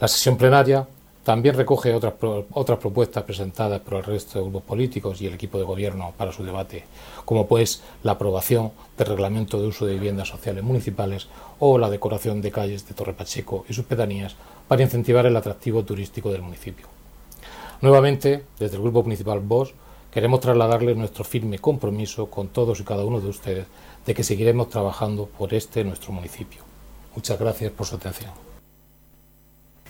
La 0.00 0.08
sesión 0.08 0.36
plenaria 0.36 0.86
también 1.24 1.54
recoge 1.54 1.94
otras, 1.94 2.14
otras 2.52 2.78
propuestas 2.78 3.22
presentadas 3.22 3.80
por 3.80 3.94
el 3.94 4.04
resto 4.04 4.38
de 4.38 4.44
grupos 4.44 4.64
políticos 4.64 5.22
y 5.22 5.26
el 5.26 5.34
equipo 5.34 5.56
de 5.56 5.64
gobierno 5.64 6.12
para 6.16 6.32
su 6.32 6.44
debate, 6.44 6.84
como 7.24 7.46
pues 7.46 7.82
la 8.02 8.12
aprobación 8.12 8.72
del 8.98 9.06
reglamento 9.06 9.60
de 9.60 9.68
uso 9.68 9.86
de 9.86 9.94
viviendas 9.94 10.28
sociales 10.28 10.64
municipales 10.64 11.28
o 11.60 11.78
la 11.78 11.88
decoración 11.88 12.42
de 12.42 12.50
calles 12.50 12.86
de 12.86 12.94
Torre 12.94 13.14
Pacheco 13.14 13.64
y 13.68 13.72
sus 13.72 13.84
pedanías 13.84 14.34
para 14.66 14.82
incentivar 14.82 15.24
el 15.26 15.36
atractivo 15.36 15.84
turístico 15.84 16.32
del 16.32 16.42
municipio. 16.42 17.01
Nuevamente, 17.82 18.44
desde 18.60 18.76
el 18.76 18.82
Grupo 18.82 19.02
Municipal 19.02 19.40
VOS, 19.40 19.74
queremos 20.12 20.38
trasladarles 20.38 20.96
nuestro 20.96 21.24
firme 21.24 21.58
compromiso 21.58 22.30
con 22.30 22.46
todos 22.46 22.78
y 22.78 22.84
cada 22.84 23.04
uno 23.04 23.20
de 23.20 23.28
ustedes 23.28 23.66
de 24.06 24.14
que 24.14 24.22
seguiremos 24.22 24.70
trabajando 24.70 25.26
por 25.26 25.52
este 25.52 25.82
nuestro 25.82 26.12
municipio. 26.12 26.62
Muchas 27.16 27.40
gracias 27.40 27.72
por 27.72 27.86
su 27.86 27.96
atención. 27.96 28.30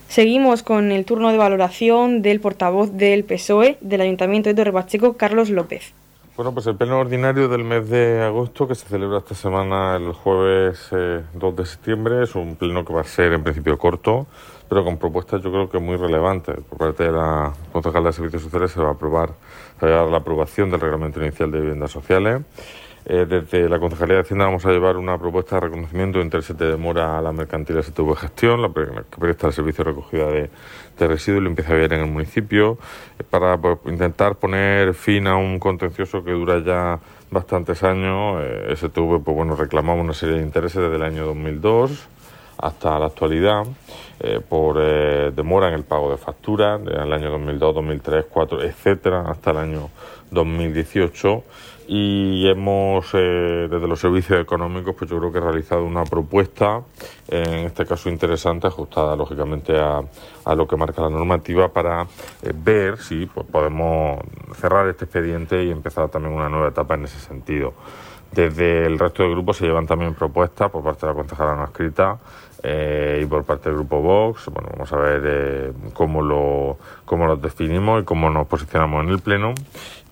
Seguimos 0.09 0.63
con 0.63 0.91
el 0.91 1.05
turno 1.05 1.31
de 1.33 1.37
valoración 1.37 2.23
del 2.23 2.41
portavoz 2.41 2.93
del 2.93 3.25
PSOE 3.25 3.77
del 3.83 4.01
Ayuntamiento 4.01 4.49
de 4.49 4.55
Torre 4.55 4.73
Pacheco, 4.73 5.19
Carlos 5.19 5.51
López. 5.51 5.93
Bueno, 6.43 6.55
pues 6.55 6.67
el 6.67 6.75
pleno 6.75 6.99
ordinario 6.99 7.47
del 7.47 7.63
mes 7.63 7.89
de 7.89 8.21
agosto, 8.21 8.67
que 8.67 8.75
se 8.75 8.85
celebra 8.89 9.19
esta 9.19 9.33
semana 9.33 9.95
el 9.95 10.13
jueves 10.13 10.89
2 10.91 10.99
eh, 10.99 11.57
de 11.57 11.65
septiembre, 11.65 12.25
es 12.25 12.35
un 12.35 12.57
pleno 12.57 12.85
que 12.85 12.93
va 12.93 13.03
a 13.03 13.05
ser 13.05 13.33
en 13.33 13.45
principio 13.45 13.79
corto, 13.79 14.27
pero 14.69 14.83
con 14.83 14.99
propuestas 14.99 15.41
yo 15.41 15.53
creo 15.53 15.71
que 15.71 15.79
muy 15.79 15.95
relevantes. 15.95 16.57
Por 16.69 16.79
parte 16.79 17.05
de 17.05 17.13
la 17.13 17.53
concejal 17.71 18.03
de 18.03 18.13
Servicios 18.13 18.43
Sociales 18.43 18.73
se 18.73 18.81
va 18.81 18.89
a 18.89 18.93
aprobar, 18.95 19.35
se 19.79 19.87
va 19.87 19.93
a 19.93 20.01
dar 20.01 20.09
la 20.09 20.17
aprobación 20.17 20.69
del 20.69 20.81
reglamento 20.81 21.23
inicial 21.23 21.53
de 21.53 21.61
viviendas 21.61 21.93
sociales. 21.93 22.43
Eh, 23.05 23.27
desde 23.29 23.69
la 23.69 23.81
Concejalía 23.81 24.17
de 24.17 24.21
Hacienda 24.21 24.45
vamos 24.45 24.65
a 24.65 24.71
llevar 24.71 24.97
una 24.97 25.19
propuesta 25.19 25.57
de 25.57 25.63
reconocimiento 25.63 26.19
de 26.19 26.25
interés 26.25 26.57
de 26.57 26.71
demora 26.71 27.19
a 27.19 27.21
la 27.21 27.33
mercantil 27.33 27.83
STV 27.83 28.15
Gestión, 28.15 28.63
la 28.63 28.69
que 28.69 29.19
presta 29.19 29.49
el 29.49 29.53
servicio 29.53 29.83
de 29.83 29.91
recogida 29.91 30.27
de, 30.29 30.51
residuos 31.09 31.43
y 31.43 31.45
limpieza 31.45 31.75
vial 31.75 31.93
en 31.95 32.01
el 32.03 32.11
municipio, 32.11 32.79
eh, 33.19 33.25
para 33.29 33.59
pues, 33.59 33.79
intentar 33.87 34.37
poner 34.37 34.95
fin 34.95 35.27
a 35.27 35.37
un 35.37 35.59
contencioso 35.59 36.23
que 36.23 36.31
dura 36.31 36.63
ya 36.65 37.01
bastantes 37.29 37.83
años. 37.83 38.41
Eh, 38.41 38.77
STV, 38.77 39.21
pues 39.25 39.37
bueno, 39.37 39.57
reclamamos 39.57 40.05
una 40.05 40.15
serie 40.15 40.37
de 40.37 40.43
intereses 40.43 40.81
desde 40.81 40.95
el 40.95 41.03
año 41.03 41.27
2002 41.27 42.09
hasta 42.59 42.97
la 43.01 43.07
actualidad 43.07 43.65
eh, 44.21 44.39
por 44.49 44.79
demora 45.35 45.67
en 45.69 45.75
el 45.75 45.83
pago 45.83 46.13
de 46.13 46.17
facturas 46.17 46.81
en 46.81 46.89
el 46.89 47.13
año 47.13 47.31
2002, 47.31 47.75
2003, 47.75 48.25
2004, 48.33 48.63
etcétera, 48.63 49.25
hasta 49.27 49.51
el 49.51 49.57
año 49.57 49.91
2018 50.31 51.43
y 51.95 52.49
hemos 52.49 53.11
eh, 53.13 53.69
desde 53.71 53.87
los 53.87 54.01
servicios 54.01 54.41
económicos 54.41 54.95
pues 54.99 55.11
yo 55.11 55.19
creo 55.19 55.31
que 55.31 55.37
he 55.37 55.41
realizado 55.43 55.85
una 55.85 56.05
propuesta 56.05 56.81
en 57.29 57.67
este 57.67 57.85
caso 57.85 58.09
interesante 58.09 58.67
ajustada 58.67 59.15
lógicamente 59.15 59.79
a, 59.79 60.01
a 60.47 60.55
lo 60.55 60.67
que 60.67 60.75
marca 60.75 61.03
la 61.03 61.11
normativa 61.11 61.69
para 61.71 62.07
ver 62.55 62.97
si 62.97 63.27
pues, 63.27 63.47
podemos 63.47 64.21
cerrar 64.57 64.89
este 64.89 65.05
expediente 65.05 65.63
y 65.65 65.71
empezar 65.71 66.09
también 66.09 66.35
una 66.35 66.49
nueva 66.49 66.69
etapa 66.69 66.95
en 66.95 67.05
ese 67.05 67.21
sentido. 67.21 67.75
Desde 68.33 68.87
el 68.87 68.99
resto 68.99 69.25
del 69.25 69.33
grupo 69.33 69.53
se 69.53 69.67
llevan 69.67 69.87
también 69.87 70.15
propuestas 70.15 70.71
por 70.71 70.83
parte 70.83 71.05
de 71.05 71.13
la 71.13 71.15
concejala 71.15 71.55
no 71.55 71.65
escrita 71.65 72.19
eh, 72.63 73.21
y 73.23 73.27
por 73.27 73.45
parte 73.45 73.69
del 73.69 73.79
grupo 73.79 74.01
Vox. 74.01 74.47
Bueno, 74.47 74.69
vamos 74.73 74.93
a 74.93 74.97
ver 74.97 75.23
eh, 75.25 75.73
cómo, 75.93 76.23
lo, 76.23 76.79
cómo 77.05 77.27
los 77.27 77.41
definimos 77.43 78.03
y 78.03 78.05
cómo 78.05 78.31
nos 78.31 78.47
posicionamos 78.47 79.05
en 79.05 79.11
el 79.11 79.19
Pleno. 79.19 79.55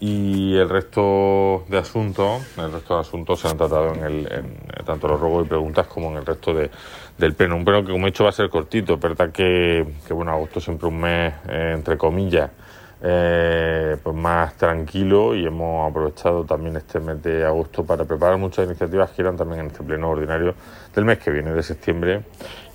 Y 0.01 0.57
el 0.57 0.69
resto 0.69 1.65
de 1.69 1.79
asuntos, 1.79 2.43
el 2.57 2.73
resto 2.73 2.95
de 2.95 3.01
asuntos 3.01 3.41
se 3.41 3.49
han 3.49 3.57
tratado 3.57 3.95
en, 3.95 4.03
el, 4.03 4.33
en 4.33 4.85
tanto 4.85 5.07
los 5.09 5.21
ruegos 5.21 5.47
y 5.47 5.49
preguntas 5.49 5.87
como 5.87 6.11
en 6.11 6.17
el 6.17 6.27
resto 6.27 6.55
de, 6.55 6.71
del 7.19 7.35
Pleno. 7.35 7.57
Un 7.57 7.65
Pleno 7.65 7.85
que, 7.85 7.93
como 7.93 8.07
he 8.07 8.11
dicho, 8.11 8.25
va 8.25 8.31
a 8.31 8.33
ser 8.33 8.49
cortito. 8.49 8.97
Verdad 8.97 9.31
que, 9.31 9.87
que 10.07 10.15
bueno, 10.15 10.33
agosto 10.33 10.59
siempre 10.59 10.89
un 10.89 11.01
mes, 11.01 11.35
eh, 11.49 11.73
entre 11.75 11.99
comillas, 11.99 12.51
eh, 13.03 13.97
pues 14.03 14.15
más 14.15 14.57
tranquilo 14.57 15.35
y 15.35 15.47
hemos 15.47 15.91
aprovechado 15.91 16.45
también 16.45 16.77
este 16.77 17.01
mes 17.01 17.23
de 17.23 17.45
agosto 17.45 17.85
para 17.85 18.05
preparar 18.05 18.37
muchas 18.37 18.67
iniciativas 18.67 19.11
que 19.11 19.23
irán 19.23 19.37
también 19.37 19.61
en 19.61 19.67
este 19.69 19.83
pleno 19.83 20.11
ordinario 20.11 20.55
del 20.95 21.05
mes 21.07 21.19
que 21.19 21.31
viene, 21.31 21.53
de 21.53 21.63
septiembre, 21.63 22.23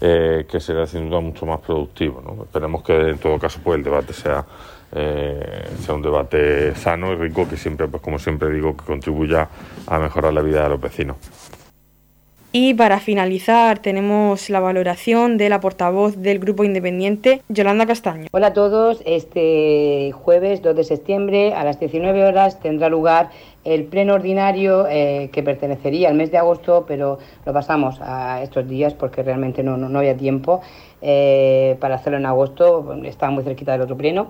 eh, 0.02 0.46
que 0.50 0.60
será 0.60 0.88
sin 0.88 1.10
duda 1.10 1.20
mucho 1.20 1.46
más 1.46 1.60
productivo. 1.60 2.22
¿no? 2.22 2.44
Esperemos 2.44 2.84
que 2.84 3.10
en 3.10 3.18
todo 3.20 3.38
caso 3.38 3.60
pues, 3.64 3.78
el 3.78 3.84
debate 3.84 4.14
sea, 4.14 4.44
eh, 4.92 5.70
sea 5.80 5.94
un 5.94 6.02
debate 6.02 6.74
sano 6.74 7.14
y 7.14 7.18
rico 7.18 7.48
que 7.48 7.56
siempre, 7.56 7.88
pues 7.88 8.02
como 8.02 8.18
siempre 8.18 8.50
digo, 8.50 8.76
que 8.76 8.84
contribuya 8.84 9.48
a 9.86 10.00
mejorar 10.00 10.34
la 10.34 10.42
vida 10.42 10.64
de 10.64 10.70
los 10.70 10.82
vecinos. 10.82 11.18
Y 12.58 12.74
para 12.74 13.02
finalizar 13.02 13.80
tenemos 13.80 14.50
la 14.50 14.62
valoración 14.62 15.36
de 15.36 15.50
la 15.50 15.60
portavoz 15.60 16.16
del 16.16 16.40
Grupo 16.40 16.64
Independiente, 16.64 17.42
Yolanda 17.50 17.86
Castaño. 17.86 18.30
Hola 18.32 18.48
a 18.48 18.54
todos, 18.54 19.02
este 19.06 20.14
jueves 20.14 20.62
2 20.62 20.74
de 20.74 20.86
septiembre 20.86 21.54
a 21.54 21.66
las 21.66 21.82
19 21.82 22.24
horas 22.24 22.62
tendrá 22.62 22.88
lugar 22.88 23.30
el 23.66 23.84
pleno 23.84 24.14
ordinario 24.14 24.88
eh, 24.88 25.30
que 25.34 25.44
pertenecería 25.44 26.08
al 26.08 26.16
mes 26.16 26.32
de 26.32 26.38
agosto, 26.38 26.86
pero 26.88 27.20
lo 27.46 27.52
pasamos 27.52 28.00
a 28.00 28.42
estos 28.42 28.66
días 28.70 28.94
porque 28.94 29.22
realmente 29.22 29.62
no, 29.62 29.76
no, 29.76 30.00
había 30.00 30.16
tiempo 30.16 30.62
eh, 31.02 31.76
para 31.82 31.96
hacerlo 31.96 32.20
en 32.20 32.26
agosto, 32.26 32.96
estaba 33.04 33.34
muy 33.34 33.44
cerquita 33.44 33.74
del 33.74 33.82
otro 33.82 33.98
pleno. 33.98 34.30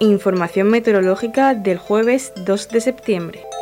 Información 0.00 0.68
meteorológica 0.68 1.54
del 1.54 1.78
jueves 1.78 2.34
2 2.44 2.68
de 2.68 2.80
septiembre. 2.82 3.55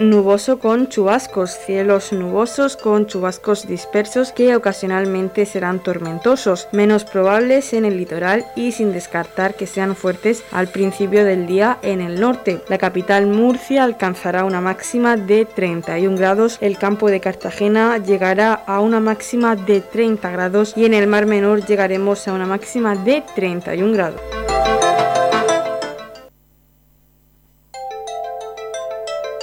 Nuboso 0.00 0.60
con 0.60 0.88
chubascos, 0.88 1.50
cielos 1.50 2.12
nubosos 2.12 2.76
con 2.76 3.06
chubascos 3.06 3.66
dispersos 3.66 4.30
que 4.30 4.54
ocasionalmente 4.54 5.44
serán 5.44 5.82
tormentosos, 5.82 6.68
menos 6.70 7.04
probables 7.04 7.72
en 7.72 7.84
el 7.84 7.96
litoral 7.96 8.46
y 8.54 8.70
sin 8.70 8.92
descartar 8.92 9.56
que 9.56 9.66
sean 9.66 9.96
fuertes 9.96 10.44
al 10.52 10.68
principio 10.68 11.24
del 11.24 11.48
día 11.48 11.78
en 11.82 12.00
el 12.00 12.20
norte. 12.20 12.62
La 12.68 12.78
capital 12.78 13.26
Murcia 13.26 13.82
alcanzará 13.82 14.44
una 14.44 14.60
máxima 14.60 15.16
de 15.16 15.46
31 15.46 16.16
grados, 16.16 16.58
el 16.60 16.78
campo 16.78 17.10
de 17.10 17.18
Cartagena 17.18 17.98
llegará 17.98 18.54
a 18.54 18.78
una 18.78 19.00
máxima 19.00 19.56
de 19.56 19.80
30 19.80 20.30
grados 20.30 20.74
y 20.76 20.84
en 20.84 20.94
el 20.94 21.08
Mar 21.08 21.26
Menor 21.26 21.66
llegaremos 21.66 22.28
a 22.28 22.34
una 22.34 22.46
máxima 22.46 22.94
de 22.94 23.24
31 23.34 23.92
grados. 23.92 24.20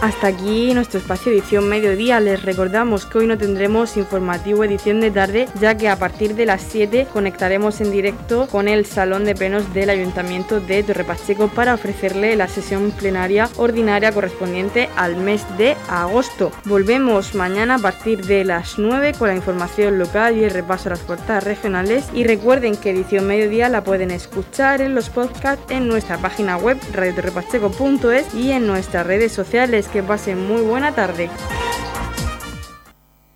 Hasta 0.00 0.28
aquí 0.28 0.72
nuestro 0.74 1.00
espacio 1.00 1.32
edición 1.32 1.68
mediodía. 1.68 2.20
Les 2.20 2.40
recordamos 2.44 3.04
que 3.04 3.18
hoy 3.18 3.26
no 3.26 3.36
tendremos 3.36 3.96
informativo 3.96 4.62
edición 4.62 5.00
de 5.00 5.10
tarde, 5.10 5.48
ya 5.60 5.76
que 5.76 5.88
a 5.88 5.98
partir 5.98 6.36
de 6.36 6.46
las 6.46 6.62
7 6.62 7.08
conectaremos 7.12 7.80
en 7.80 7.90
directo 7.90 8.46
con 8.46 8.68
el 8.68 8.86
Salón 8.86 9.24
de 9.24 9.34
Plenos 9.34 9.74
del 9.74 9.90
Ayuntamiento 9.90 10.60
de 10.60 10.84
Torre 10.84 11.02
Pacheco 11.02 11.48
para 11.48 11.74
ofrecerle 11.74 12.36
la 12.36 12.46
sesión 12.46 12.92
plenaria 12.92 13.50
ordinaria 13.56 14.12
correspondiente 14.12 14.88
al 14.94 15.16
mes 15.16 15.44
de 15.58 15.76
agosto. 15.88 16.52
Volvemos 16.64 17.34
mañana 17.34 17.74
a 17.74 17.78
partir 17.80 18.24
de 18.24 18.44
las 18.44 18.78
9 18.78 19.14
con 19.18 19.26
la 19.26 19.34
información 19.34 19.98
local 19.98 20.36
y 20.36 20.44
el 20.44 20.50
repaso 20.50 20.88
a 20.88 20.90
las 20.90 21.00
portadas 21.00 21.42
regionales. 21.42 22.04
Y 22.14 22.22
recuerden 22.22 22.76
que 22.76 22.90
edición 22.90 23.26
mediodía 23.26 23.68
la 23.68 23.82
pueden 23.82 24.12
escuchar 24.12 24.80
en 24.80 24.94
los 24.94 25.10
podcasts 25.10 25.64
en 25.70 25.88
nuestra 25.88 26.18
página 26.18 26.56
web 26.56 26.78
radiotorrepacheco.es 26.92 28.32
y 28.32 28.52
en 28.52 28.68
nuestras 28.68 29.04
redes 29.04 29.32
sociales 29.32 29.87
que 29.88 30.02
pasen 30.02 30.46
muy 30.46 30.62
buena 30.62 30.94
tarde. 30.94 31.30